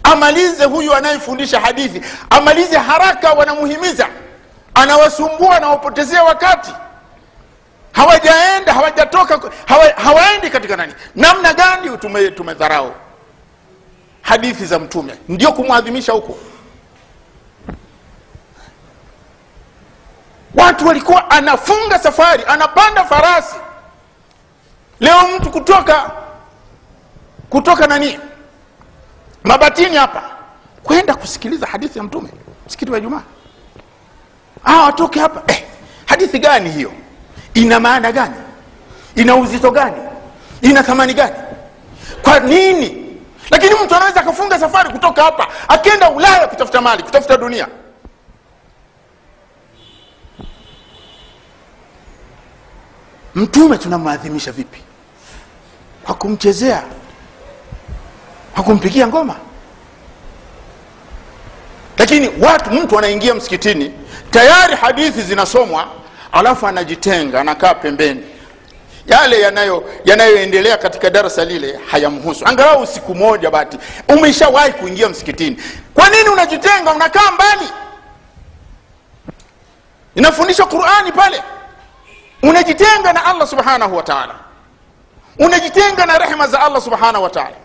amalize 0.04 0.66
huyu 0.66 0.94
anayefundisha 0.94 1.60
hadithi 1.60 2.02
amalize 2.30 2.78
haraka 2.78 3.34
wanamuhimiza 3.34 4.08
anawasumbua 4.78 5.58
anawapotezea 5.58 6.24
wakati. 6.24 6.72
Hawajaenda 7.92 8.74
hawajatoka 8.74 9.40
hawa, 9.66 9.86
hawaendi 9.96 10.50
katika 10.50 10.76
nani? 10.76 10.94
Namna 11.16 11.54
gani 11.54 11.98
tume, 11.98 12.32
tumedharau? 12.32 12.94
Hadithi 14.22 14.66
za 14.66 14.80
mtume 14.80 15.16
ndio 15.30 15.52
kumwadhimisha 15.52 16.12
huko. 16.14 16.38
Watu 20.56 20.88
walikuwa 20.88 21.32
anafunga 21.32 22.00
safari 22.00 22.44
anapanda 22.48 23.04
farasi. 23.06 23.56
Leo 25.00 25.28
mtu 25.38 25.50
kutoka 25.52 26.12
kutoka 27.50 27.88
nani? 27.88 28.20
Mabatini 29.44 29.96
hapa 29.96 30.24
kwenda 30.84 31.16
kusikiliza 31.16 31.68
hadithi 31.68 31.98
ya 32.00 32.04
mtume. 32.04 32.30
Msikiti 32.68 32.92
wa 32.92 33.00
jumaa 33.00 33.22
ah, 34.68 34.82
watoke 34.82 35.20
hapa. 35.20 35.54
Eh, 35.54 35.64
hadithi 36.06 36.40
gani 36.40 36.70
hiyo? 36.70 36.92
Ina 37.54 37.80
maana 37.80 38.12
gani? 38.12 38.36
Ina 39.16 39.36
uzito 39.36 39.72
gani? 39.72 39.96
Ina 40.62 40.84
thamani 40.84 41.14
gani? 41.14 41.36
Kwa 42.22 42.40
nini? 42.40 43.04
Lakini 43.52 43.74
mtu 43.86 43.96
anaweza 43.96 44.22
akafunga 44.22 44.60
safari 44.60 44.90
kutoka 44.90 45.24
hapa 45.24 45.48
akienda 45.68 46.10
ulaya 46.10 46.48
kutafuta 46.48 46.82
mali 46.82 47.04
kutafuta 47.04 47.38
dunia. 47.38 47.68
Mtume 53.36 53.78
tunamwadhimisha 53.78 54.52
vipi? 54.52 54.82
Kwa 56.04 56.16
kumchezea? 56.16 56.84
Kwa 58.54 58.64
kumpigia 58.64 59.08
ngoma 59.08 59.36
lakini 61.98 62.30
watu 62.42 62.72
mtu 62.72 62.98
anaingia 62.98 63.34
msikitini 63.34 63.94
tayari 64.32 64.76
hadithi 64.76 65.22
zinasomwa 65.22 65.88
alafu 66.32 66.68
anajitenga 66.68 67.42
anakaa 67.42 67.74
pembeni. 67.74 68.24
Yale 69.08 69.42
yanayo 69.42 69.84
yanayoendelea 70.06 70.78
katika 70.78 71.10
darasa 71.10 71.46
lile 71.46 71.80
hayamhusu. 71.92 72.46
Angalau 72.48 72.88
siku 72.88 73.16
moja 73.16 73.52
bati 73.52 73.78
umeshawahi 74.08 74.72
kuingia 74.74 75.10
msikitini. 75.10 75.58
Kwa 75.94 76.10
nini 76.10 76.30
unajitenga? 76.30 76.92
Unakaa 76.94 77.32
mbali. 77.32 77.70
Inafundishwa 80.16 80.66
qurani 80.66 81.12
pale. 81.12 81.44
Unajitenga 82.44 83.14
na 83.14 83.26
allah 83.26 83.48
subhanahu 83.48 83.96
wa 83.96 84.04
taala. 84.04 84.36
Unajitenga 85.40 86.06
na 86.06 86.18
rehma 86.18 86.48
za 86.48 86.62
allah 86.62 86.82
subhanahu 86.82 87.24
wa 87.24 87.30
taala 87.30 87.56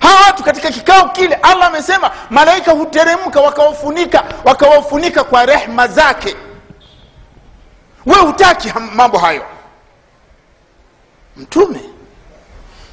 hawa 0.00 0.20
watu 0.26 0.42
katika 0.44 0.70
kikao 0.70 1.08
kile 1.08 1.34
allah 1.34 1.66
amesema 1.66 2.10
malaika 2.30 2.72
huteremka 2.72 3.40
wakawafunika 3.40 4.24
wakawafunika 4.44 5.24
kwa 5.24 5.46
rehma 5.46 5.88
zake. 5.88 6.36
We 8.06 8.14
hutaki 8.16 8.72
mambo 8.94 9.18
hayo. 9.18 9.42
Mtume 11.36 11.80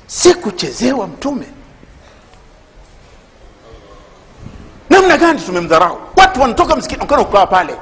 si 0.08 0.34
kuchezewa 0.34 1.08
mtume. 1.08 1.46
Namna 4.90 5.18
gani 5.18 5.42
tumemdharau? 5.42 6.00
Watu 6.16 6.42
wanatoka 6.42 6.76
msikiti 6.76 7.06
pale. 7.50 7.76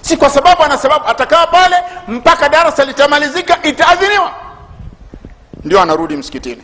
Si 0.00 0.16
kwa 0.16 0.30
sababu 0.30 0.62
ana 0.62 0.78
sababu 0.78 1.06
atakaa 1.08 1.46
pale 1.46 1.76
mpaka 2.08 2.48
darasa 2.48 2.84
litamalizika 2.84 3.62
itaadhiniwa 3.62 4.34
ndio 5.64 5.80
anarudi 5.82 6.16
msikitini 6.16 6.62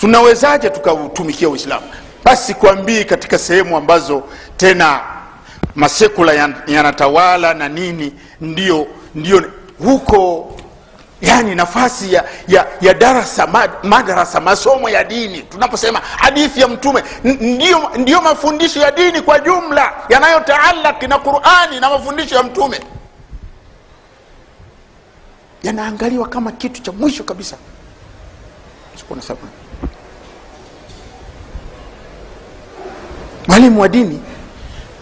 tunawezaje 0.00 0.70
tukautumikia 0.70 1.48
uislamu? 1.48 1.86
Basi 2.24 2.54
kuambii 2.54 3.04
katika 3.04 3.38
sehemu 3.38 3.76
ambazo 3.76 4.22
tena 4.56 5.00
masekula 5.74 6.32
yanatawala 6.66 7.54
na 7.54 7.68
nini 7.68 8.14
ndio 8.40 8.86
ndio 9.14 9.44
huko 9.84 10.46
yani 11.20 11.54
nafasi 11.54 12.12
ya, 12.14 12.24
ya, 12.48 12.66
ya 12.80 12.94
darasa 12.94 13.46
mad, 13.46 13.70
madarasa 13.82 14.40
masomo 14.40 14.88
ya 14.88 15.04
dini. 15.04 15.42
Tunaposema 15.42 15.98
hadithi 16.16 16.60
ya 16.60 16.68
mtume 16.68 17.04
ndio, 17.24 17.90
ndio 17.96 18.20
mafundisho 18.20 18.80
ya 18.80 18.90
dini 18.90 19.20
kwa 19.22 19.38
jumla 19.38 19.92
yanayotaalaki 20.08 21.06
na 21.06 21.18
qurani 21.18 21.80
na 21.80 21.90
mafundisho 21.90 22.34
ya 22.36 22.42
mtume. 22.42 22.80
Yanaangaliwa 25.62 26.28
kama 26.28 26.52
kitu 26.52 26.82
cha 26.82 26.92
mwisho 26.92 27.24
kabisa. 27.24 27.56
Sikuwa 28.98 29.22
sababu 29.22 29.46
mwalimu 33.48 33.80
wa 33.80 33.88
dini 33.88 34.22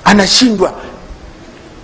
anashindwa 0.04 0.72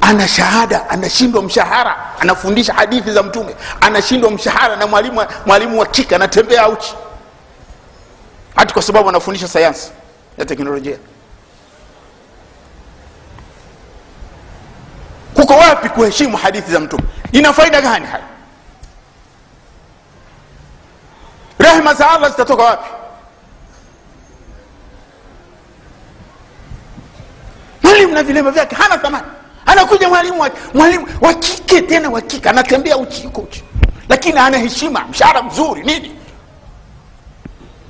ana 0.01 0.29
shahada 0.29 0.91
anashindwa 0.91 1.43
mshahara 1.43 1.97
anafundisha 2.21 2.75
hadithi 2.75 3.13
za 3.13 3.23
mtume 3.23 3.55
anashindwa 3.81 4.31
mshahara 4.31 4.77
na 4.77 4.87
mwalimu 4.87 5.27
mwalimu 5.47 5.79
wa 5.81 5.87
kike 5.87 6.15
anatembea 6.17 6.69
uchi 6.69 6.95
hati 8.57 8.73
kwa 8.75 8.83
sababu 8.83 9.09
anafundisha 9.09 9.49
sayansi 9.49 9.91
ya 10.39 10.45
teknolojia. 10.45 10.97
Kuko 15.35 15.53
wapi 15.55 15.89
kuheshimu 15.89 16.37
hadithi 16.37 16.73
za 16.73 16.81
mtume? 16.81 17.03
Ina 17.33 17.53
faida 17.53 17.81
gani 17.81 18.07
haya 18.07 18.25
rehma 21.59 21.95
za 21.95 22.11
allah 22.11 22.31
zitatoka 22.31 22.63
wapi 22.63 22.89
mwalimu 27.83 28.04
na 28.15 28.23
vilemba 28.23 28.51
vyake 28.51 28.75
hana 28.77 28.99
thamani. 28.99 29.27
Anakuja 29.67 30.09
mwalimu 30.09 30.41
wa, 30.41 30.51
mwalimu 30.75 31.07
wa 31.21 31.35
kike 31.35 31.81
tena 31.83 32.11
wa 32.11 32.21
kike 32.21 32.49
anatembea 32.49 32.97
uchi 32.97 33.27
uko 33.27 33.41
uchi. 33.41 33.65
Lakini 34.09 34.39
ana 34.39 34.59
heshima 34.59 35.05
mshahara 35.11 35.43
mzuri 35.43 35.83
nini? 35.83 36.17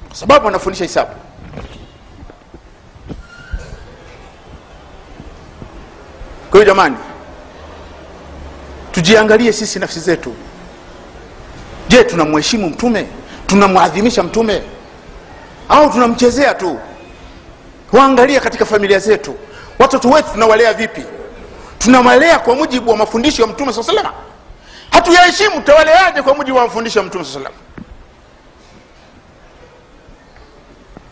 Kwa 0.09 0.17
sababu 0.17 0.49
anafundisha 0.49 0.85
hisabu 0.85 1.11
kwa 6.51 6.61
hiyo 6.61 6.65
jamani 6.75 6.97
tujiangalie 8.93 9.53
sisi 9.53 9.79
nafsi 9.79 10.01
zetu. 10.01 10.35
Je 11.89 12.05
tunamheshimu 12.05 12.69
mtume? 12.71 13.07
Tunamwadhimisha 13.47 14.23
mtume? 14.23 14.63
Au 15.69 15.91
tunamchezea 15.93 16.55
tu? 16.55 16.79
Waangalie 17.93 18.41
katika 18.41 18.65
familia 18.65 18.99
zetu 18.99 19.35
watoto 19.79 20.09
wetu 20.09 20.29
tunawalea 20.33 20.73
vipi? 20.75 21.03
Tunawalea 21.79 22.39
kwa 22.39 22.55
mujibu 22.55 22.91
wa 22.91 22.97
mafundisho 22.97 23.43
ya 23.43 23.49
mtume 23.49 23.73
saa 23.73 23.83
salama 23.83 24.13
hatuyaheshimu 24.91 25.55
tutawaleaje 25.55 26.23
kwa 26.23 26.35
mujibu 26.35 26.59
wa 26.59 26.65
mafundisho 26.65 26.99
ya 26.99 27.05
mtume 27.05 27.25
saa 27.25 27.33
salama 27.33 27.57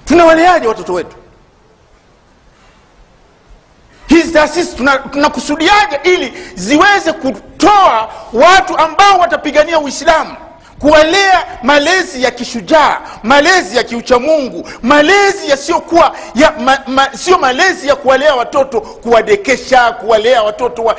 tunawaleaje 0.04 0.66
watoto 0.66 0.92
wetu? 0.92 1.16
Hizi 4.06 4.32
taasisi 4.32 4.76
tunakusudiaje 5.12 5.98
tuna 6.02 6.16
ili 6.16 6.32
ziweze 6.54 7.12
kutoa 7.12 8.10
watu 8.32 8.78
ambao 8.78 9.18
watapigania 9.18 9.78
uislamu 9.78 10.36
kuwalea 10.82 11.46
malezi 11.62 12.22
ya 12.22 12.30
kishujaa 12.30 13.00
malezi 13.22 13.76
ya 13.76 13.82
kiuchamungu 13.84 14.68
malezi 14.82 15.50
yasiyokuwa 15.50 16.16
ya, 16.34 16.52
ma, 16.52 16.78
ma, 16.86 17.08
sio 17.16 17.38
malezi 17.38 17.88
ya 17.88 17.96
kuwalea 17.96 18.34
watoto 18.34 18.80
kuwadekesha 18.80 19.92
kuwalea 19.92 20.42
watoto 20.42 20.82
wa, 20.84 20.96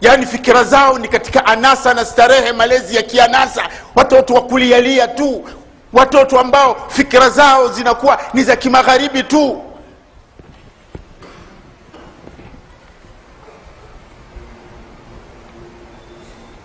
yaani 0.00 0.26
fikira 0.26 0.64
zao 0.64 0.98
ni 0.98 1.08
katika 1.08 1.46
anasa 1.46 1.94
na 1.94 2.04
starehe 2.04 2.52
malezi 2.52 2.96
ya 2.96 3.02
kianasa. 3.02 3.68
Watoto 3.94 4.34
wa 4.34 4.40
kulialia 4.42 5.08
tu 5.08 5.44
watoto 5.92 6.40
ambao 6.40 6.76
fikira 6.88 7.30
zao 7.30 7.68
zinakuwa 7.68 8.18
ni 8.34 8.42
za 8.44 8.56
kimagharibi 8.56 9.22
tu. 9.22 9.62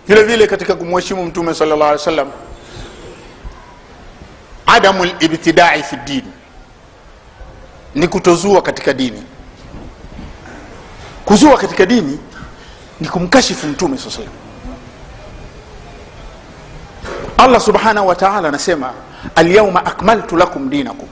Vile 0.08 0.22
vile 0.22 0.46
katika 0.46 0.74
kumheshimu 0.74 1.24
mtume 1.24 1.54
sala 1.54 1.76
llah 1.76 1.88
alih 1.88 1.98
wa 2.00 2.04
sallam 2.04 2.30
adamu 4.66 5.04
libtidai 5.04 5.82
fi 5.82 5.96
din 5.96 6.22
ni 7.94 8.08
kutozua 8.08 8.62
katika 8.62 8.92
dini. 8.92 9.22
Kuzua 11.24 11.56
katika 11.58 11.86
dini 11.86 12.18
ni 13.00 13.08
kumkashifu 13.08 13.66
mtume 13.66 13.98
saa 13.98 14.22
allah 17.38 17.60
subhanahu 17.60 18.08
wataala 18.08 18.48
anasema 18.48 18.92
alyauma 19.34 19.86
akmaltu 19.86 20.36
lakum 20.36 20.70
dinakum 20.70 21.08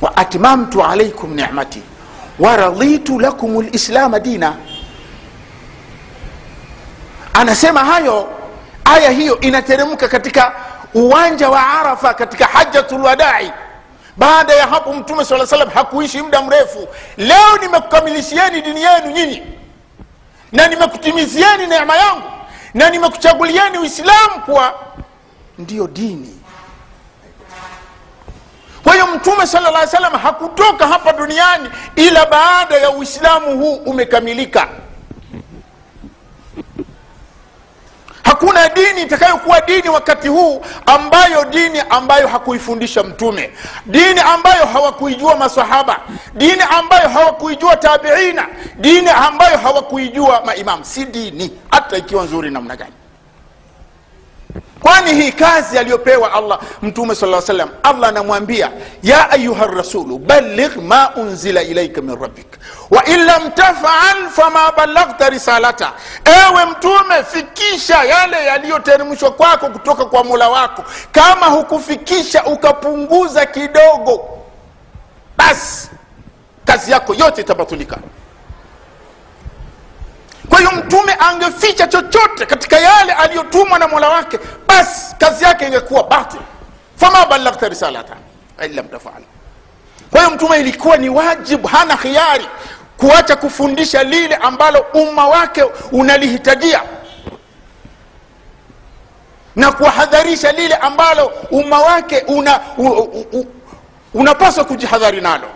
wa 0.00 0.16
atmamtu 0.16 0.84
alaikum 0.84 1.34
nimati 1.34 1.82
waraditu 2.38 3.20
lakum 3.20 3.60
lislama 3.62 4.20
dina. 4.20 4.56
Anasema 7.34 7.84
hayo 7.84 8.28
aya 8.84 9.10
hiyo 9.10 9.40
inateremka 9.40 10.08
katika 10.08 10.52
uwanja 10.94 11.48
wa 11.50 11.66
arafa 11.80 12.14
katika 12.14 12.44
hajatulwadai 12.46 13.52
baada 14.16 14.54
ya 14.54 14.66
hapo 14.66 14.92
mtume 14.92 15.24
saa 15.24 15.46
salam 15.46 15.70
hakuishi 15.70 16.22
muda 16.22 16.42
mrefu. 16.42 16.88
Leo 17.16 17.58
nimekukamilishieni 17.60 18.62
dini 18.62 18.82
yenu 18.82 19.10
nyinyi. 19.10 19.42
Na 20.52 20.66
nimekutimizieni 20.68 21.66
neema 21.66 21.96
yangu. 21.96 22.22
Na 22.74 22.90
nimekuchagulieni 22.90 23.78
uislamu 23.78 24.40
kuwa 24.44 24.74
ndiyo 25.58 25.86
dini. 25.86 26.38
Kwa 28.84 28.92
hiyo 28.92 29.06
mtume 29.06 29.46
sala 29.46 29.70
llah 29.70 29.86
salam 29.88 30.12
hakutoka 30.12 30.86
hapa 30.86 31.12
duniani 31.12 31.70
ila 31.96 32.26
baada 32.26 32.76
ya 32.76 32.90
uislamu 32.90 33.58
huu 33.58 33.74
umekamilika 33.74 34.68
hakuna 38.42 38.68
dini 38.68 39.02
itakayokuwa 39.02 39.60
dini 39.60 39.88
wakati 39.88 40.28
huu 40.28 40.62
ambayo 40.86 41.44
dini 41.44 41.82
ambayo 41.90 42.28
hakuifundisha 42.28 43.02
mtume. 43.02 43.50
Dini 43.86 44.20
ambayo 44.20 44.66
hawakuijua 44.66 45.36
masahaba 45.36 46.00
dini 46.34 46.62
ambayo 46.70 47.08
hawakuijua 47.08 47.76
tabiina. 47.76 48.46
Dini 48.78 49.08
ambayo 49.10 49.58
hawakuijua 49.58 50.42
maimamu. 50.46 50.84
Si 50.84 51.04
dini. 51.04 51.58
Hata 51.70 51.96
ikiwa 51.96 52.24
nzuri 52.24 52.50
namna 52.50 52.76
gani 52.76 52.92
kwani 54.82 55.14
hii 55.14 55.32
kazi 55.32 55.78
aliyopewa 55.78 56.32
allah 56.32 56.60
mtume 56.82 57.14
saa 57.14 57.40
salam 57.40 57.68
allah 57.82 58.08
anamwambia 58.08 58.70
ya 59.02 59.30
ayuha 59.30 59.66
rasulu 59.66 60.18
baligh 60.18 60.76
ma 60.76 61.14
unzila 61.16 61.62
ilaika 61.62 62.00
min 62.02 62.20
rabbik. 62.20 62.46
Wa 62.90 63.04
in 63.04 63.24
lam 63.24 63.50
tafal 63.50 64.28
fama 64.30 64.72
balaghta 64.72 65.30
risalata. 65.30 65.92
Ewe 66.24 66.64
mtume 66.64 67.24
fikisha 67.24 68.04
yale 68.04 68.44
yaliyoteremshwa 68.46 69.30
kwako 69.30 69.68
kutoka 69.68 70.04
kwa 70.04 70.24
mola 70.24 70.48
wako. 70.48 70.84
Kama 71.12 71.46
hukufikisha 71.46 72.44
ukapunguza 72.44 73.46
kidogo 73.46 74.28
basi 75.36 75.90
kazi 76.64 76.92
yako 76.92 77.14
yote 77.14 77.40
itabatulika 77.40 77.96
hiyo 80.62 80.82
mtume 80.84 81.16
angeficha 81.18 81.86
chochote 81.86 82.46
katika 82.46 82.78
yale 82.78 83.12
aliyotumwa 83.12 83.78
na 83.78 83.88
mola 83.88 84.08
wake 84.08 84.38
basi 84.68 85.16
kazi 85.18 85.44
yake 85.44 85.66
ingekuwa 85.66 86.04
batil. 86.04 86.40
Fama 86.96 87.26
balaghta 87.26 87.68
risalata 87.68 88.16
illam 88.64 88.88
tafal. 88.88 89.22
Kwa 90.10 90.20
hiyo 90.20 90.34
mtume 90.34 90.60
ilikuwa 90.60 90.96
ni 90.96 91.08
wajibu 91.08 91.68
hana 91.68 91.96
khiari 91.96 92.48
kuacha 92.96 93.36
kufundisha 93.36 94.02
lile 94.02 94.36
ambalo 94.36 94.86
umma 94.94 95.28
wake 95.28 95.62
unalihitajia 95.92 96.82
na 99.56 99.72
kuwahadharisha 99.72 100.52
lile 100.52 100.74
ambalo 100.74 101.26
umma 101.50 101.78
wake 101.80 102.18
una, 102.26 102.60
unapaswa 104.14 104.64
kujihadhari 104.64 105.20
nalo 105.20 105.48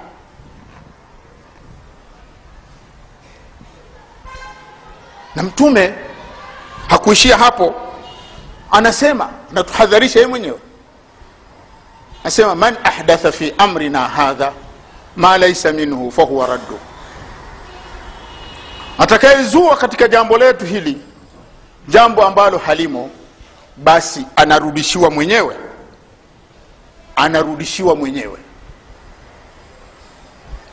na 5.36 5.42
mtume 5.42 5.94
hakuishia 6.88 7.36
hapo. 7.36 7.74
Anasema 8.70 9.28
anatuhadharisha 9.50 10.18
yeye 10.18 10.28
mwenyewe. 10.30 10.58
Anasema 12.22 12.54
man 12.54 12.76
ahdatha 12.84 13.32
fi 13.32 13.54
amrina 13.58 14.08
hadha 14.08 14.52
ma 15.16 15.38
laisa 15.38 15.72
minhu 15.72 16.12
fahuwa 16.12 16.46
raddu. 16.46 16.78
Atakayezua 18.98 19.76
katika 19.76 20.08
jambo 20.08 20.38
letu 20.38 20.64
hili 20.66 20.98
jambo 21.88 22.24
ambalo 22.26 22.58
halimo 22.58 23.10
basi 23.76 24.26
anarudishiwa 24.36 25.10
mwenyewe. 25.10 25.56
Anarudishiwa 27.16 27.96
mwenyewe. 27.96 28.38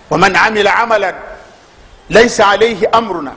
Waman 0.10 0.36
amila 0.36 0.76
amalan 0.76 1.15
laisa 2.10 2.47
alaihi 2.47 2.86
amruna 2.86 3.34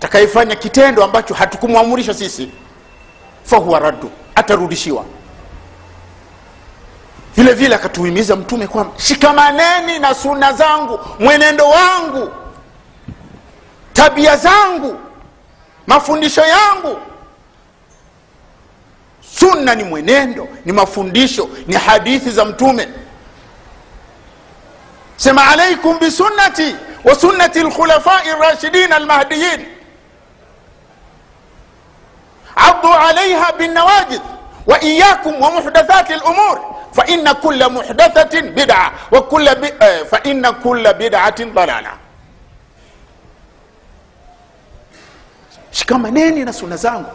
atakayefanya 0.00 0.56
kitendo 0.56 1.04
ambacho 1.04 1.34
hatukumwamurisha 1.34 2.14
sisi 2.14 2.50
fahuwa 3.44 3.78
raddu 3.78 4.10
atarudishiwa. 4.34 5.04
Vile 7.36 7.52
vile 7.52 7.74
akatuhimiza 7.74 8.36
mtume 8.36 8.66
kwamba 8.66 8.92
shikamaneni 8.98 9.98
na 9.98 10.14
suna 10.14 10.52
zangu 10.52 11.00
mwenendo 11.18 11.68
wangu 11.68 12.30
tabia 13.92 14.36
zangu 14.36 15.00
mafundisho 15.86 16.40
yangu. 16.44 16.98
Sunna 19.38 19.74
ni 19.74 19.84
mwenendo 19.84 20.48
ni 20.64 20.72
mafundisho 20.72 21.48
ni 21.66 21.74
hadithi 21.74 22.30
za 22.30 22.44
mtume. 22.44 22.88
Sema 25.16 25.46
alaikum 25.48 25.98
bisunnati 25.98 26.76
wa 27.04 27.14
sunnati 27.14 27.60
lkhulafai 27.60 28.28
rashidin 28.40 28.92
almahdiyin 28.92 29.66
عضوا 32.80 32.94
عليها 32.94 33.50
بالنواجذ 33.50 34.20
وإياكم 34.66 35.34
ومحدثات 35.34 36.10
الأمور 36.10 36.76
فإن 36.94 37.32
كل 37.32 37.72
محدثة 37.72 38.40
بدعة 38.40 38.92
وكل 39.12 39.54
ب... 39.54 39.64
فإن 40.04 40.50
كل 40.50 40.92
بدعة 40.92 41.34
ضلالة 41.44 41.90
shikamaneni 45.72 46.44
na 46.44 46.52
suna 46.52 46.76
zangu 46.76 47.10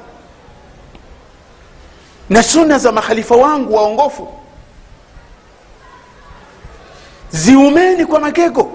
na 2.30 2.44
suna 2.44 2.78
za 2.78 2.92
makhalifa 2.92 3.36
wangu 3.36 3.76
waongofu 3.76 4.34
ziumeni 7.30 8.06
kwa 8.06 8.20
magego 8.20 8.72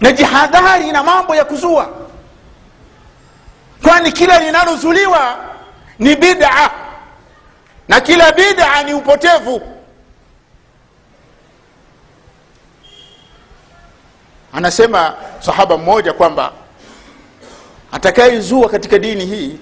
na 0.00 0.12
jihadhari 0.12 0.92
na 0.92 1.02
mambo 1.02 1.34
ya 1.34 1.44
kuzua 1.44 1.88
kwani 3.84 4.12
kila 4.12 4.38
linalozuliwa 4.38 5.36
ni 5.98 6.16
bid'a? 6.16 6.70
Na 7.88 8.00
kila 8.00 8.32
bid'a 8.32 8.82
ni 8.82 8.94
upotevu. 8.94 9.60
Anasema 14.52 15.14
sahaba 15.40 15.78
mmoja 15.78 16.12
kwamba 16.12 16.52
atakayezua 17.92 18.68
katika 18.68 18.98
dini 18.98 19.26
hii 19.26 19.58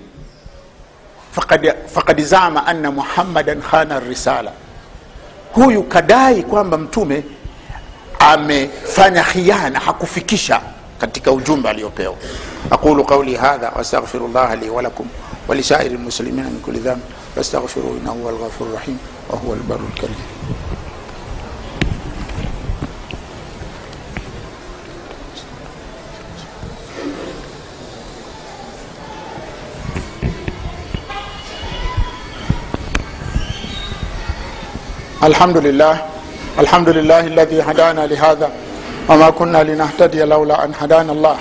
fakad, 1.33 1.75
fakad 1.87 2.21
zama 2.23 2.67
anna 2.67 2.91
muhammadan 2.91 3.63
khana 3.63 4.01
risala 4.01 4.53
huyu 5.53 5.83
kadai 5.83 6.43
kwamba 6.43 6.79
mtume 6.79 7.25
amefanya 8.19 9.23
khiana 9.25 9.81
hakufikisha 9.81 10.61
katika 11.03 11.33
ujumbe 11.33 11.69
aliopewa. 11.69 12.15
أقول 12.73 13.03
قولي 13.03 13.39
هذا 13.39 13.73
وأستغفر 13.77 14.19
الله 14.19 14.55
لي 14.55 14.71
ولكم 14.71 15.05
ولسائر 15.49 15.91
المسلمين 15.91 16.45
من 16.45 16.63
كل 16.67 16.79
ذنب 16.79 17.01
فاستغفروه 17.37 17.99
انه 18.03 18.13
هو 18.25 18.29
الغفور 18.29 18.67
الرحيم 18.69 18.99
وهو 19.31 19.55
البر 19.55 19.81
الكريم 19.95 20.17
الحمد 35.23 35.57
لله 35.57 36.03
الحمد 36.59 36.89
لله 36.89 37.21
الذي 37.21 37.63
هدانا 37.63 38.07
لهذا 38.07 38.51
وما 39.09 39.31
كنا 39.31 39.63
لنهتدي 39.63 40.23
لولا 40.25 40.65
أن 40.65 40.73
هدانا 40.81 41.13
الله 41.13 41.37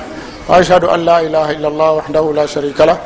وأشهد 0.47 0.83
أن 0.83 0.99
لا 1.05 1.19
إله 1.19 1.51
إلا 1.51 1.67
الله 1.67 1.91
وحده 1.91 2.33
لا 2.33 2.45
شريك 2.45 2.81
له 2.81 2.97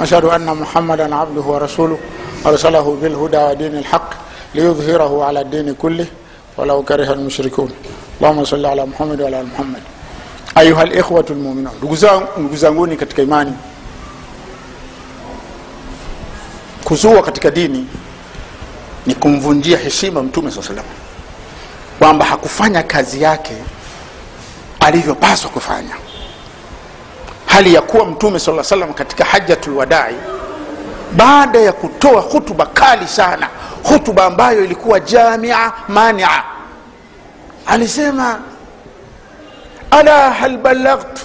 أشهد 0.00 0.24
أن 0.24 0.46
محمدا 0.46 1.14
عبده 1.14 1.40
ورسوله 1.42 1.98
أرسله 2.46 2.96
بالهدى 3.02 3.36
ودين 3.38 3.76
الحق 3.78 4.10
ليظهره 4.54 5.24
على 5.24 5.40
الدين 5.40 5.74
كله 5.74 6.06
ولو 6.56 6.82
كره 6.82 7.12
المشركون 7.12 7.70
اللهم 8.20 8.44
صل 8.44 8.66
على 8.66 8.86
محمد 8.86 9.20
وعلى 9.20 9.42
محمد 9.42 9.82
أيها 10.58 10.82
الإخوة 10.82 11.26
المؤمنون 11.30 11.72
ndugu 12.38 12.56
zanguni 12.56 12.96
katika 12.96 13.22
imani 13.22 13.52
kuzua 16.84 17.22
katika 17.22 17.50
dini 17.50 17.86
ni 19.06 19.14
kumvunjia 19.14 19.78
heshima 19.78 20.22
mtume 20.22 20.50
saa 20.50 20.62
salam 20.62 20.84
kwamba 21.98 22.24
hakufanya 22.24 22.82
kazi 22.82 23.22
yake 23.22 23.54
alivyopaswa 24.86 25.50
kufanya. 25.50 25.96
Hali 27.46 27.74
ya 27.74 27.82
kuwa 27.82 28.06
mtume 28.06 28.38
saa 28.38 28.62
salam 28.64 28.92
katika 28.94 29.24
hajatulwadai 29.24 30.14
baada 31.12 31.58
ya 31.60 31.72
kutoa 31.72 32.20
hutuba 32.20 32.66
kali 32.66 33.08
sana 33.08 33.48
hutuba 33.82 34.24
ambayo 34.24 34.64
ilikuwa 34.64 35.00
jamia 35.00 35.72
mania 35.88 36.42
alisema 37.66 38.40
ala 39.90 40.30
hal 40.30 40.56
balagtu 40.58 41.22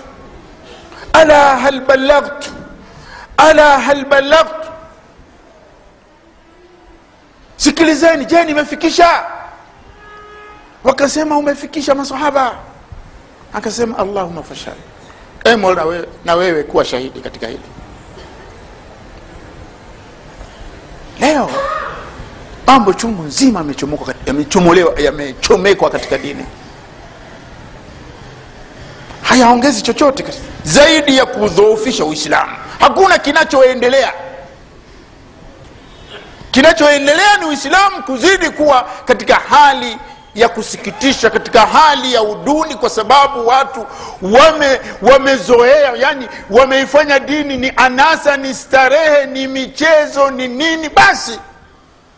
ala 1.14 1.58
hal 1.58 1.82
balagtu 1.82 2.50
ala 3.38 3.80
hal 3.80 4.06
balagtu 4.06 4.68
sikilizeni 7.58 8.26
je 8.26 8.44
nimefikisha? 8.44 9.24
Wakasema 10.84 11.38
umefikisha 11.38 11.96
masahaba 11.96 12.56
akasema 13.54 13.98
allahuma 13.98 14.44
fashhad 14.44 14.76
e 15.44 15.56
mola 15.56 15.86
we, 15.86 16.06
na 16.26 16.36
wewe 16.36 16.64
kuwa 16.64 16.86
shahidi 16.86 17.20
katika 17.20 17.48
hili. 17.48 17.60
Leo 21.20 21.50
mambo 22.68 22.94
chungu 22.94 23.24
nzima 23.24 23.66
yamechomolewa 24.26 25.00
yamechomekwa 25.00 25.90
katika 25.90 26.18
dini. 26.18 26.46
Hayaongezi 29.22 29.82
chochote 29.82 30.26
zaidi 30.64 31.18
ya 31.18 31.26
kudhoofisha 31.26 32.06
uislamu. 32.06 32.52
Hakuna 32.80 33.18
kinachoendelea. 33.18 34.14
Kinachoendelea 36.52 37.38
ni 37.38 37.46
uislamu 37.46 38.04
kuzidi 38.04 38.50
kuwa 38.50 38.90
katika 39.06 39.36
hali 39.36 39.98
ya 40.38 40.50
kusikitisha 40.50 41.30
katika 41.30 41.66
hali 41.66 42.14
ya 42.14 42.22
uduni 42.24 42.76
kwa 42.76 42.90
sababu 42.90 43.48
watu 43.48 43.86
wame 44.22 44.82
wamezoea 45.02 45.92
yani 45.96 46.28
wameifanya 46.50 47.20
dini 47.20 47.58
ni 47.58 47.72
anasa 47.76 48.38
ni 48.38 48.54
starehe 48.54 49.26
ni 49.26 49.48
michezo 49.48 50.32
ni 50.32 50.48
nini. 50.48 50.90
Basi 50.90 51.40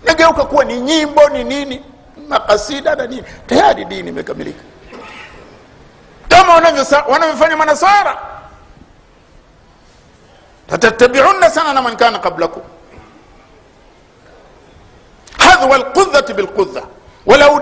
nageuka 0.06 0.44
kuwa 0.44 0.66
ni 0.66 0.80
nyimbo 0.82 1.30
ni 1.30 1.44
nini 1.44 1.84
makasida 2.28 2.96
na 2.96 3.08
nini. 3.08 3.24
Tayari 3.48 3.86
dini 3.86 4.10
imekamilika. 4.10 4.64
Kama 6.28 6.54
wanavyofanya 7.08 7.58
manasara 7.58 8.18
tatatabiuna 10.68 11.50
sana 11.50 11.74
na 11.74 11.82
man 11.82 11.96
kana 11.98 12.20
qablakum. 12.20 12.62
Hadhwa 15.38 15.78
lqudhati 15.78 16.34
bilqudha 16.34 16.82
walau, 17.26 17.60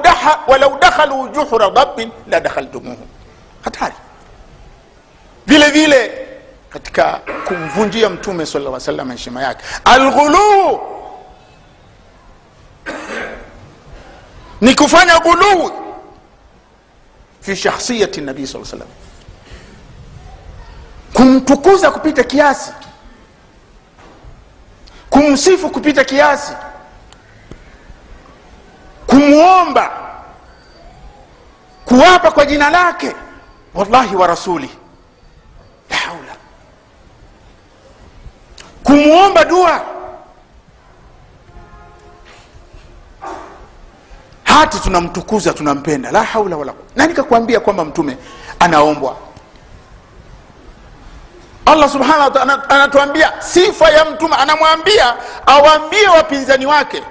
dakhalu 0.79 1.29
juhura 1.33 1.69
dabbin 1.69 2.11
la 2.27 2.39
dakhaltumuhu. 2.39 3.07
Hatari. 3.61 3.95
Vile 5.47 5.69
vile 5.71 6.27
katika 6.69 7.21
kumvunjia 7.47 8.09
mtume 8.09 8.45
sala 8.45 8.69
lla 8.69 8.79
salam 8.79 9.11
heshima 9.11 9.41
yake. 9.43 9.63
Alghuluu 9.85 10.79
ni 14.61 14.75
kufanya 14.75 15.19
ghuluu 15.19 15.71
fi 17.41 17.55
shakhsiyati 17.55 18.21
nabii 18.21 18.47
saa 18.47 18.65
salam 18.65 18.87
kumtukuza 21.13 21.91
kupita 21.91 22.23
kiasi. 22.23 22.71
Kumsifu 25.09 25.69
kupita 25.69 26.03
kiasi 26.03 26.53
kumwomba 29.07 29.91
kuwapa 31.85 32.31
kwa 32.31 32.45
jina 32.45 32.69
lake. 32.69 33.15
Wallahi 33.73 34.15
wa 34.15 34.27
rasuli 34.27 34.69
la 35.89 35.95
haula. 35.97 36.35
Kumwomba 38.83 39.45
dua. 39.45 39.81
Hati 44.43 44.79
tunamtukuza 44.79 45.53
tunampenda. 45.53 46.11
La 46.11 46.23
haula 46.23 46.57
wala 46.57 46.73
nani 46.95 47.13
kakuambia 47.13 47.59
kwamba 47.59 47.85
mtume 47.85 48.17
anaombwa. 48.59 49.15
Allah 51.65 51.89
subhanahu 51.89 52.39
anatuambia 52.69 53.33
sifa 53.41 53.89
ya 53.89 54.05
mtume 54.05 54.35
anamwambia 54.35 55.15
awaambie 55.45 56.07
wapinzani 56.07 56.65
wake 56.65 57.03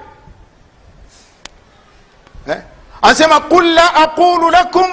eh? 3.06 3.10
anasema 3.10 3.40
qul 3.40 3.74
la 3.74 3.94
aqulu 3.94 4.50
lakum 4.50 4.86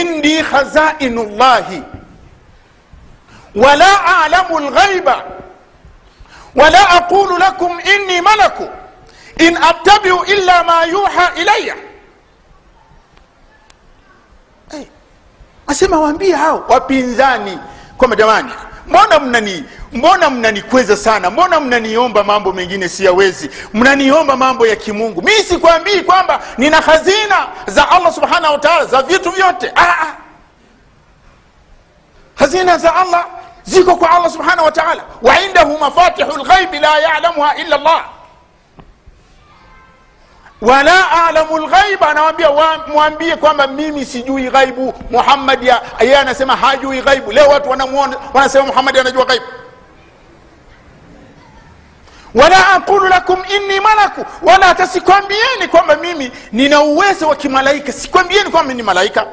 indi 0.00 0.42
khazainu 0.42 1.24
llahi 1.24 1.82
wala 3.54 4.22
alamu 4.24 4.60
lghaiba 4.60 5.24
wala 6.54 6.88
aqulu 6.90 7.38
lakum 7.38 7.80
inni 7.80 8.20
malaku 8.20 8.68
in 9.38 9.56
attabiu 9.56 10.24
illa 10.24 10.64
ma 10.64 10.84
yuha 10.84 11.34
ilaya 11.34 11.76
hey. 14.70 14.84
asema 15.66 15.98
waambie 16.00 16.34
hao 16.34 16.64
wapinzani 16.68 17.58
kwamba 17.96 18.16
jamani 18.16 18.52
mbona 18.86 19.18
mnani 19.20 19.64
mbona 19.92 20.30
mnanikweza 20.30 20.96
sana? 20.96 21.30
Mbona 21.30 21.60
mnaniomba 21.60 22.24
mambo 22.24 22.52
mengine 22.52 22.88
siyawezi? 22.88 23.50
Mnaniomba 23.74 24.36
mambo 24.36 24.66
ya 24.66 24.76
kimungu. 24.76 25.22
Mi 25.22 25.30
sikwambii 25.32 26.00
kwamba 26.00 26.40
nina 26.58 26.80
hazina 26.80 27.46
za 27.66 27.90
allah 27.90 28.12
subhanahu 28.12 28.52
wataala 28.52 28.84
za 28.84 29.02
vitu 29.02 29.30
vyote. 29.30 29.72
Ah, 29.76 29.82
ah. 29.82 30.14
hazina 32.34 32.78
za 32.78 32.94
allah 32.94 33.26
ziko 33.64 33.96
kwa 33.96 34.10
allah 34.10 34.30
subhanahu 34.30 34.64
wataala 34.64 35.02
waindahu 35.22 35.22
wa 35.22 35.40
indahu 35.40 35.78
mafatihu 35.78 36.38
lghaibi 36.44 36.78
la 36.78 36.98
yalamuha 36.98 37.56
illa 37.56 37.76
llah 37.78 38.04
wala 40.64 41.26
alamu 41.26 41.58
lghaiba 41.58 42.08
anawambia 42.08 42.50
mwambie 42.88 43.36
kwamba 43.36 43.66
mimi 43.66 44.04
sijui 44.04 44.50
ghaibu 44.50 44.94
muhammadi 45.10 45.70
yeye 46.00 46.16
anasema 46.18 46.56
hajui 46.56 47.02
ghaibu. 47.02 47.32
Leo 47.32 47.48
watu 47.48 47.70
wanamuona 47.70 48.16
wanasema 48.34 48.66
muhammadi 48.66 48.98
anajua 48.98 49.24
ghaibu. 49.24 49.44
Wala 52.34 52.68
aqulu 52.68 53.08
lakum 53.08 53.38
inni 53.56 53.80
malaku 53.80 54.24
wala 54.42 54.66
hata 54.66 54.86
kwamba 55.68 55.96
mimi 55.96 56.32
nina 56.52 56.80
uwezo 56.80 57.28
wa 57.28 57.36
kimalaika. 57.36 57.92
Sikwambieni 57.92 58.50
kwamba 58.50 58.74
ni 58.74 58.82
malaika. 58.82 59.26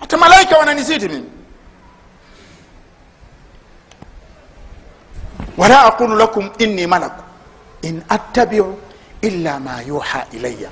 Hata 0.00 0.16
malaika 0.16 0.58
wananizidi 0.58 1.08
mimi. 1.08 1.30
Wala 5.58 5.84
aqulu 5.84 6.16
lakum 6.16 6.50
inni 6.58 6.86
malaku. 6.86 7.22
In 7.82 8.02
attabiu 8.08 8.78
illa 9.20 9.60
ma 9.60 9.80
yuha 9.82 10.24
ilaya 10.32 10.68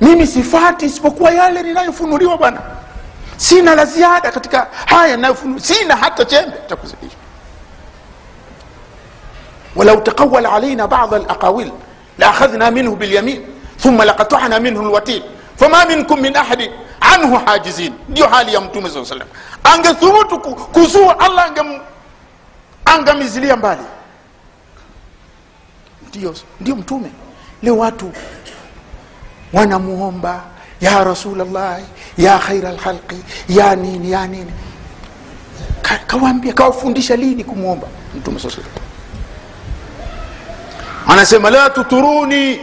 mimi 0.00 0.26
sifati 0.26 0.86
isipokuwa 0.86 1.30
yale 1.30 1.62
ninayofunuliwa 1.62 2.36
bwana 2.38 2.60
sina 3.36 3.74
la 3.74 3.84
ziada 3.84 4.30
katika 4.32 4.66
haya 4.86 5.16
nayofunua 5.16 5.60
sina 5.60 5.96
hata 5.96 6.24
chembe 6.24 6.56
cha 6.68 6.76
kuzidisha 6.76 7.16
walau 9.76 10.00
taqawala 10.00 10.52
alaina 10.52 10.88
bada 10.88 11.16
alaqawil 11.16 11.70
laakhadhna 12.18 12.70
minhu 12.70 12.96
bilyamin 12.96 13.46
thumma 13.82 14.04
laqatana 14.04 14.60
minhu 14.60 14.82
lwatin 14.82 15.22
fama 15.56 15.84
minkum 15.84 16.20
min 16.20 16.36
ahadin 16.36 16.70
anhu 17.00 17.36
hajizin 17.46 17.92
ndio 18.08 18.26
hali 18.28 18.54
ya 18.54 18.60
mtume 18.60 18.90
saa 18.90 19.04
salam 19.04 19.28
angethubutu 19.64 20.38
ku- 20.40 20.54
kuzua 20.54 21.20
allah 21.20 21.44
angem 21.44 21.80
angamizilia 22.84 23.56
mbali 23.56 23.82
ndio, 26.14 26.34
ndio 26.60 26.76
mtume. 26.76 27.10
Leo 27.62 27.78
watu 27.78 28.12
wanamuomba 29.52 30.42
ya 30.80 31.04
rasulllahi 31.04 31.84
ya 32.18 32.38
khaira 32.38 32.72
lkhalqi 32.72 33.16
ya 33.48 33.76
nini 33.76 34.10
ya 34.12 34.26
nini? 34.26 34.52
Ka- 35.82 36.00
kawafundisha 36.54 37.16
lini 37.16 37.44
kumwomba 37.44 37.86
mtume 38.16 38.40
anasema 41.08 41.50
la 41.50 41.70
tuturuni 41.70 42.60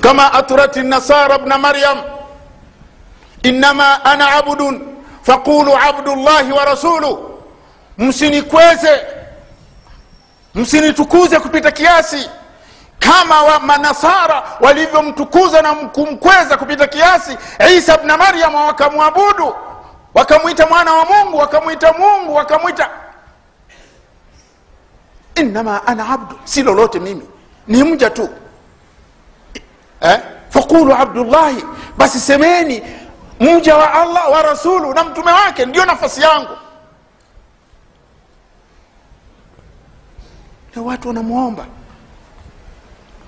kama 0.00 0.32
atrat 0.32 0.76
nasara 0.76 1.38
bna 1.38 1.58
maryam. 1.58 1.98
Inama 3.42 4.04
ana 4.04 4.30
abdun 4.30 4.82
faqulu 5.22 5.76
abdullahi 5.76 6.52
wa 6.52 6.64
rasulu. 6.64 7.30
Msinikweze 7.98 9.00
msinitukuze 10.54 11.40
kupita 11.40 11.70
kiasi 11.70 12.30
kama 12.98 13.42
wa 13.42 13.60
manasara 13.60 14.42
walivyomtukuza 14.60 15.62
na 15.62 15.74
kumkweza 15.74 16.56
kupita 16.56 16.86
kiasi 16.86 17.38
isa 17.76 17.98
bna 17.98 18.16
maryam 18.16 18.54
wakamwabudu 18.54 19.54
wakamwita 20.14 20.66
mwana 20.66 20.94
wa 20.94 21.04
mungu 21.04 21.36
wakamwita 21.38 21.92
mungu 21.92 22.34
wakamwita. 22.34 22.90
Innama 25.34 25.86
ana 25.86 26.08
abdu 26.08 26.38
si 26.44 26.62
lolote 26.62 26.98
mimi 27.00 27.22
ni 27.66 27.84
mja 27.84 28.10
tu. 28.10 28.28
Eh? 30.00 30.18
fakulu 30.50 30.94
abdullahi 30.94 31.64
basi 31.96 32.20
semeni 32.20 32.82
mja 33.40 33.76
wa 33.76 33.92
allah 33.94 34.30
wa 34.32 34.42
rasulu 34.42 34.94
na 34.94 35.04
mtume 35.04 35.32
wake 35.32 35.66
ndio 35.66 35.84
nafasi 35.84 36.20
yangu. 36.22 36.56
Watu 40.76 41.08
wanamwomba 41.08 41.66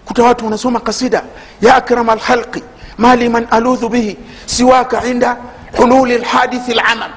kuta 0.09 0.23
watu 0.23 0.45
wanasoma 0.45 0.81
kasida 0.81 1.23
ya 1.61 1.75
akrama 1.77 2.15
lhalqi 2.15 2.63
mali 2.99 3.29
man 3.29 3.47
aludhu 3.51 3.89
bihi 3.89 4.17
siwaka 4.47 5.05
inda 5.05 5.37
hululi 5.77 6.19
lhadithi 6.19 6.75
lamam 6.75 7.11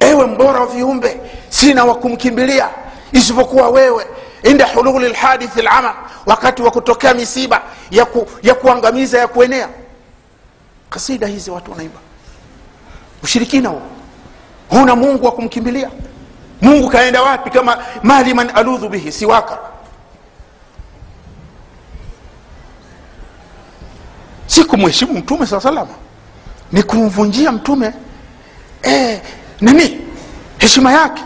ewe 0.00 0.26
mbora 0.26 0.60
wa 0.60 0.66
viumbe 0.66 1.20
sina 1.48 1.84
wa 1.84 1.94
kumkimbilia 1.94 2.68
isipokuwa 3.12 3.68
wewe 3.68 4.06
inda 4.42 4.66
hululi 4.66 5.08
lhadithi 5.08 5.62
lamam 5.62 5.94
wakati 6.26 6.62
wa 6.62 6.70
kutokea 6.70 7.14
misiba 7.14 7.62
ya, 7.90 8.04
ku, 8.04 8.28
ya 8.42 8.54
kuangamiza 8.54 9.18
ya 9.18 9.28
kuenea. 9.28 9.68
Kasida 10.90 11.26
hizi 11.26 11.50
watu 11.50 11.70
wanaimba. 11.70 11.98
Ushirikina 13.22 13.68
huo. 13.68 13.82
Huna 14.68 14.96
mungu 14.96 15.24
wa 15.26 15.32
kumkimbilia. 15.32 15.90
Mungu 16.62 16.88
kaenda 16.90 17.22
wapi 17.22 17.50
kama 17.50 17.78
mali 18.02 18.34
man 18.34 18.50
aludhu 18.54 18.88
bihi 18.88 19.12
siwaka 19.12 19.58
si 24.46 24.64
kumheshimu 24.76 25.12
mtume 25.14 25.46
saa 25.46 25.60
salama? 25.60 25.90
Ni 26.72 26.82
kumvunjia 26.82 27.52
mtume 27.52 27.92
e, 28.82 29.20
nini? 29.60 30.00
Heshima 30.58 30.92
yake? 30.92 31.22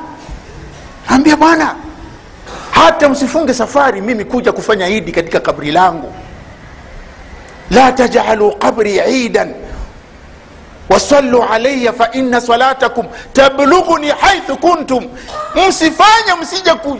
Ambia 1.09 1.37
bwana 1.37 1.75
hata 2.71 3.09
msifunge 3.09 3.55
safari 3.55 4.01
mimi 4.01 4.25
kuja 4.25 4.53
kufanya 4.53 4.89
idi 4.89 5.13
katika 5.13 5.41
kabri 5.41 5.71
langu. 5.73 6.13
La 7.71 7.93
tajalu 7.93 8.53
qabri 8.53 8.97
idan 9.25 9.55
wasallu 10.89 11.43
alaya 11.43 11.93
faina 11.93 12.41
salatakum 12.41 13.07
tablughuni 13.33 14.09
haithu 14.09 14.57
kuntum. 14.57 15.07
Msifanye 15.69 16.35
msije 16.43 16.71
ku- 16.75 16.99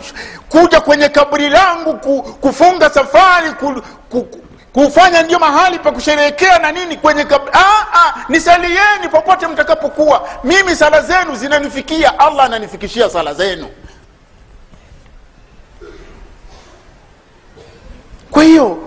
kuja 0.49 0.81
kwenye 0.81 1.09
kabri 1.09 1.49
langu 1.49 1.93
ku, 1.93 2.21
kufunga 2.23 2.89
safari 2.89 3.49
ku, 3.51 3.81
ku, 4.09 4.27
kufanya 4.73 5.23
ndio 5.23 5.39
mahali 5.39 5.79
pa 5.79 5.91
kusherehekea 5.91 6.59
na 6.59 6.71
nini 6.71 6.97
kwenye 6.97 7.23
kab... 7.25 7.41
ah, 7.53 7.85
ah, 7.93 8.13
nisalieni 8.29 9.09
popote 9.11 9.47
mtakapokuwa. 9.47 10.29
Mimi 10.43 10.75
sala 10.75 11.01
zenu 11.01 11.35
zinanifikia. 11.35 12.19
Allah 12.19 12.45
ananifikishia 12.45 13.09
sala 13.09 13.33
zenu. 13.33 13.67
Kwa 18.31 18.43
hiyo 18.43 18.77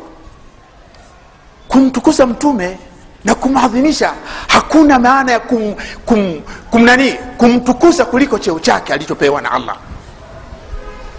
kumtukuza 1.68 2.26
mtume 2.26 2.78
na 3.24 3.34
kumadhinisha 3.34 4.12
hakuna 4.48 4.98
maana 4.98 5.32
ya 5.32 5.40
kum, 5.40 5.74
kum, 6.06 6.40
kum 6.70 6.82
nani 6.84 7.12
kumtukuza 7.38 8.04
kuliko 8.04 8.38
cheo 8.38 8.60
chake 8.60 8.92
alichopewa 8.92 9.42
na 9.42 9.52
allah. 9.52 9.76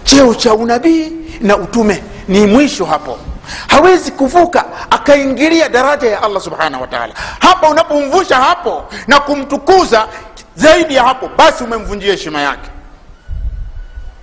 Cheo 0.04 0.34
cha 0.34 0.54
unabii 0.54 1.12
na 1.40 1.56
utume 1.56 2.02
ni 2.28 2.46
mwisho 2.46 2.84
hapo 2.84 3.18
hawezi 3.68 4.10
kuvuka 4.12 4.64
akaingilia 4.90 5.68
daraja 5.68 6.10
ya 6.10 6.22
allah 6.22 6.42
subhanahu 6.42 6.82
wataala 6.82 7.14
hapa 7.40 7.68
unapomvusha 7.68 8.36
hapo 8.36 8.84
na 9.06 9.20
kumtukuza 9.20 10.08
zaidi 10.56 10.94
ya 10.94 11.04
hapo 11.04 11.30
basi 11.36 11.64
umemvunjia 11.64 12.12
heshima 12.12 12.40
yake. 12.40 12.70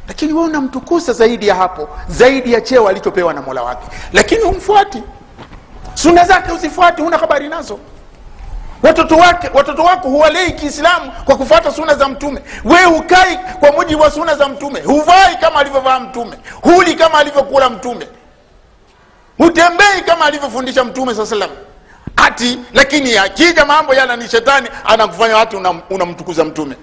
Lakini 0.07 0.33
we 0.33 0.41
unamtukuza 0.43 1.13
zaidi 1.13 1.47
ya 1.47 1.55
hapo 1.55 1.89
zaidi 2.07 2.53
ya 2.53 2.61
cheo 2.61 2.87
alichopewa 2.87 3.33
na 3.33 3.41
mola 3.41 3.63
wake. 3.63 3.87
Lakini 4.13 4.41
humfuati. 4.41 5.03
Suna 5.93 6.25
zake 6.25 6.51
uzifuati 6.51 7.01
huna 7.01 7.17
habari 7.17 7.49
nazo. 7.49 7.79
Watoto 8.83 9.15
wake 9.15 9.49
watoto 9.53 9.83
wako 9.83 10.09
huwalei 10.09 10.51
kiislamu 10.51 11.11
kwa 11.25 11.35
kufuata 11.37 11.71
suna 11.71 11.95
za 11.95 12.07
mtume. 12.09 12.41
We 12.63 12.83
hukai 12.83 13.39
kwa 13.59 13.71
mujibu 13.71 14.01
wa 14.01 14.11
suna 14.11 14.35
za 14.35 14.47
mtume. 14.49 14.81
Huvai 14.81 15.35
kama 15.41 15.59
alivyovaa 15.59 15.99
mtume. 15.99 16.37
Huli 16.61 16.95
kama 16.95 17.17
alivyokula 17.19 17.69
mtume 17.69 18.07
hutembei 19.37 20.01
kama 20.05 20.25
alivyofundisha 20.25 20.83
mtume 20.83 21.15
saa 21.15 21.25
salam 21.25 21.49
ati 22.17 22.59
lakini 22.73 23.17
akija 23.17 23.65
mambo 23.65 23.93
yala 23.93 24.15
ni 24.15 24.29
shetani 24.29 24.67
anakufanya 24.85 25.37
watu 25.37 25.57
unamtukuza 25.89 26.41
una 26.41 26.51
mtume. 26.51 26.75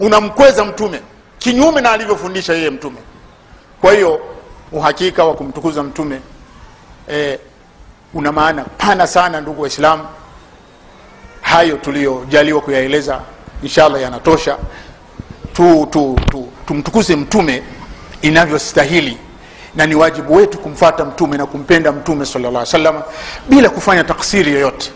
Unamkweza 0.00 0.64
mtume. 0.64 1.00
Kinyume 1.38 1.80
na 1.80 1.90
alivyofundisha 1.92 2.52
yeye 2.54 2.70
mtume. 2.70 2.96
Kwa 3.80 3.92
hiyo 3.92 4.20
uhakika 4.72 5.24
wa 5.24 5.34
kumtukuza 5.34 5.82
mtume 5.82 6.20
e, 7.12 7.38
una 8.14 8.32
maana 8.32 8.64
pana 8.64 9.06
sana 9.06 9.40
ndugu 9.40 9.62
waislamu. 9.62 10.06
Hayo 11.40 11.76
tuliyojaliwa 11.76 12.60
kuyaeleza 12.60 13.20
inshallah 13.62 14.02
yanatosha. 14.02 14.56
Tu, 15.52 15.88
tu, 15.90 16.18
tu, 16.30 16.52
tumtukuze 16.66 17.16
mtume 17.16 17.62
inavyostahili 18.22 19.18
na 19.74 19.86
ni 19.86 19.94
wajibu 19.94 20.34
wetu 20.34 20.58
kumfata 20.58 21.04
mtume 21.04 21.36
na 21.36 21.46
kumpenda 21.46 21.92
mtume 21.92 22.26
sala 22.26 22.48
alaihi 22.48 22.58
wasallam 22.58 23.02
bila 23.48 23.70
kufanya 23.70 24.04
taksiri 24.04 24.52
yoyote. 24.52 24.90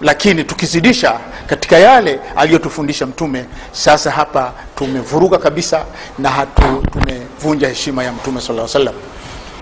Lakini 0.00 0.44
tukizidisha 0.44 1.18
katika 1.46 1.78
yale 1.78 2.20
aliyotufundisha 2.36 3.06
mtume 3.06 3.44
sasa 3.72 4.10
hapa 4.10 4.52
tumevuruga 4.76 5.38
kabisa 5.38 5.84
na 6.18 6.28
hatu 6.30 6.82
tumevunja 6.92 7.68
heshima 7.68 8.04
ya 8.04 8.12
mtume 8.12 8.40
sala 8.40 8.68
salam 8.68 8.94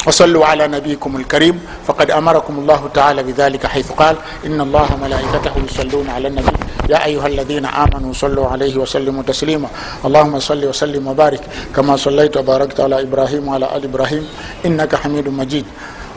وصلوا 0.06 0.46
على 0.46 0.68
نبيكم 0.68 1.16
الكريم. 1.16 1.60
فقد 1.86 2.10
أمركم 2.10 2.58
الله 2.58 2.88
تعالى 2.94 3.22
بذلك 3.22 3.66
حيث 3.66 3.92
قال 3.92 4.16
إن 4.46 4.60
الله 4.60 4.88
ملائكته 5.02 5.52
يصلون 5.68 6.08
على 6.10 6.28
النبي. 6.28 6.52
يا 6.88 7.04
أيها 7.04 7.26
الذين 7.26 7.66
آمنوا 7.66 8.12
صلوا 8.12 8.48
عليه 8.48 8.76
وسلموا 8.76 9.22
تسليما. 9.22 9.68
اللهم 10.04 10.38
صل 10.38 10.64
وسلم 10.64 11.06
وبارك 11.06 11.40
كما 11.76 11.96
صليت 11.96 12.36
وباركت 12.36 12.80
على 12.80 13.02
إبراهيم 13.02 13.48
وعلى 13.48 13.76
آل 13.76 13.84
إبراهيم. 13.84 14.24
إنك 14.66 14.94
حميد 14.94 15.28
مجيد. 15.28 15.66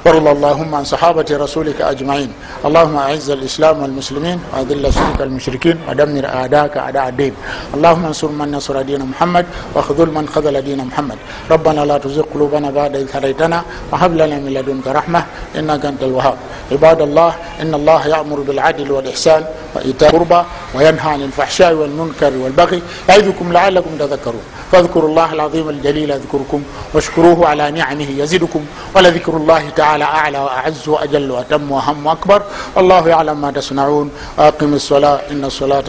وأرض 0.06 0.28
اللهم 0.28 0.76
عن 0.76 0.84
صحابة 0.84 1.26
رسولك 1.32 1.82
أجمعين. 1.82 2.32
اللهم 2.66 2.96
أعز 2.98 3.30
الإسلام 3.30 3.82
والمسلمين 3.82 4.40
وأذل 4.54 4.86
الشرك 4.86 5.22
المشركين 5.22 5.78
ودمر 5.90 6.26
أعداءك 6.26 6.78
أعداء 6.78 7.10
الدين. 7.10 7.34
اللهم 7.74 8.06
انصر 8.06 8.30
من 8.34 8.52
نصر 8.52 8.82
دين 8.82 9.06
محمد 9.06 9.46
واخذل 9.76 10.10
من 10.10 10.26
خذل 10.28 10.62
دين 10.62 10.82
محمد. 10.90 11.18
ربنا 11.52 11.82
لا 11.86 11.98
تزغ 11.98 12.26
قلوبنا 12.34 12.72
بعد 12.72 12.96
إذ 12.96 13.08
هديتنا 13.14 13.64
وهب 13.92 14.12
لنا 14.18 14.36
من 14.42 14.54
لدنك 14.54 14.88
رحمة 14.88 15.22
إنك 15.56 15.86
أنت 15.86 16.04
الوهاب. 16.04 16.38
عباد 16.72 17.02
الله 17.02 17.32
إن 17.62 17.74
الله 17.74 18.08
يأمر 18.08 18.40
بالعدل 18.40 18.92
والإحسان 18.92 19.46
وإيتاء 19.76 20.10
القربى 20.10 20.44
وينهى 20.76 21.10
عن 21.12 21.22
الفحشاء 21.22 21.74
والمنكر 21.74 22.34
والبغي 22.38 22.82
يعظكم 23.10 23.54
لعلكم 23.54 23.90
تذكرون. 24.00 24.44
فاذكروا 24.72 25.10
الله 25.10 25.34
العظيم 25.34 25.70
الجليل 25.70 26.10
يذكركم 26.10 26.64
واشكروه 26.94 27.48
على 27.48 27.72
نعمه 27.72 28.10
يزدكم 28.10 28.66
ولذكر 28.96 29.38
الله 29.38 29.70
تعالى 29.70 30.04
أعلى 30.04 30.40
وأعز 30.40 30.90
وأجل 30.90 31.32
وأتم 31.32 31.72
وأهم 31.72 32.06
وأكبر. 32.06 32.44
والله 32.76 33.08
يعلم 33.08 33.42
ما 33.42 33.52
تصنعون. 33.52 34.12
وأقم 34.38 34.74
الصلاة 34.74 35.22
إن 35.32 35.46
الصلاة 35.46 35.84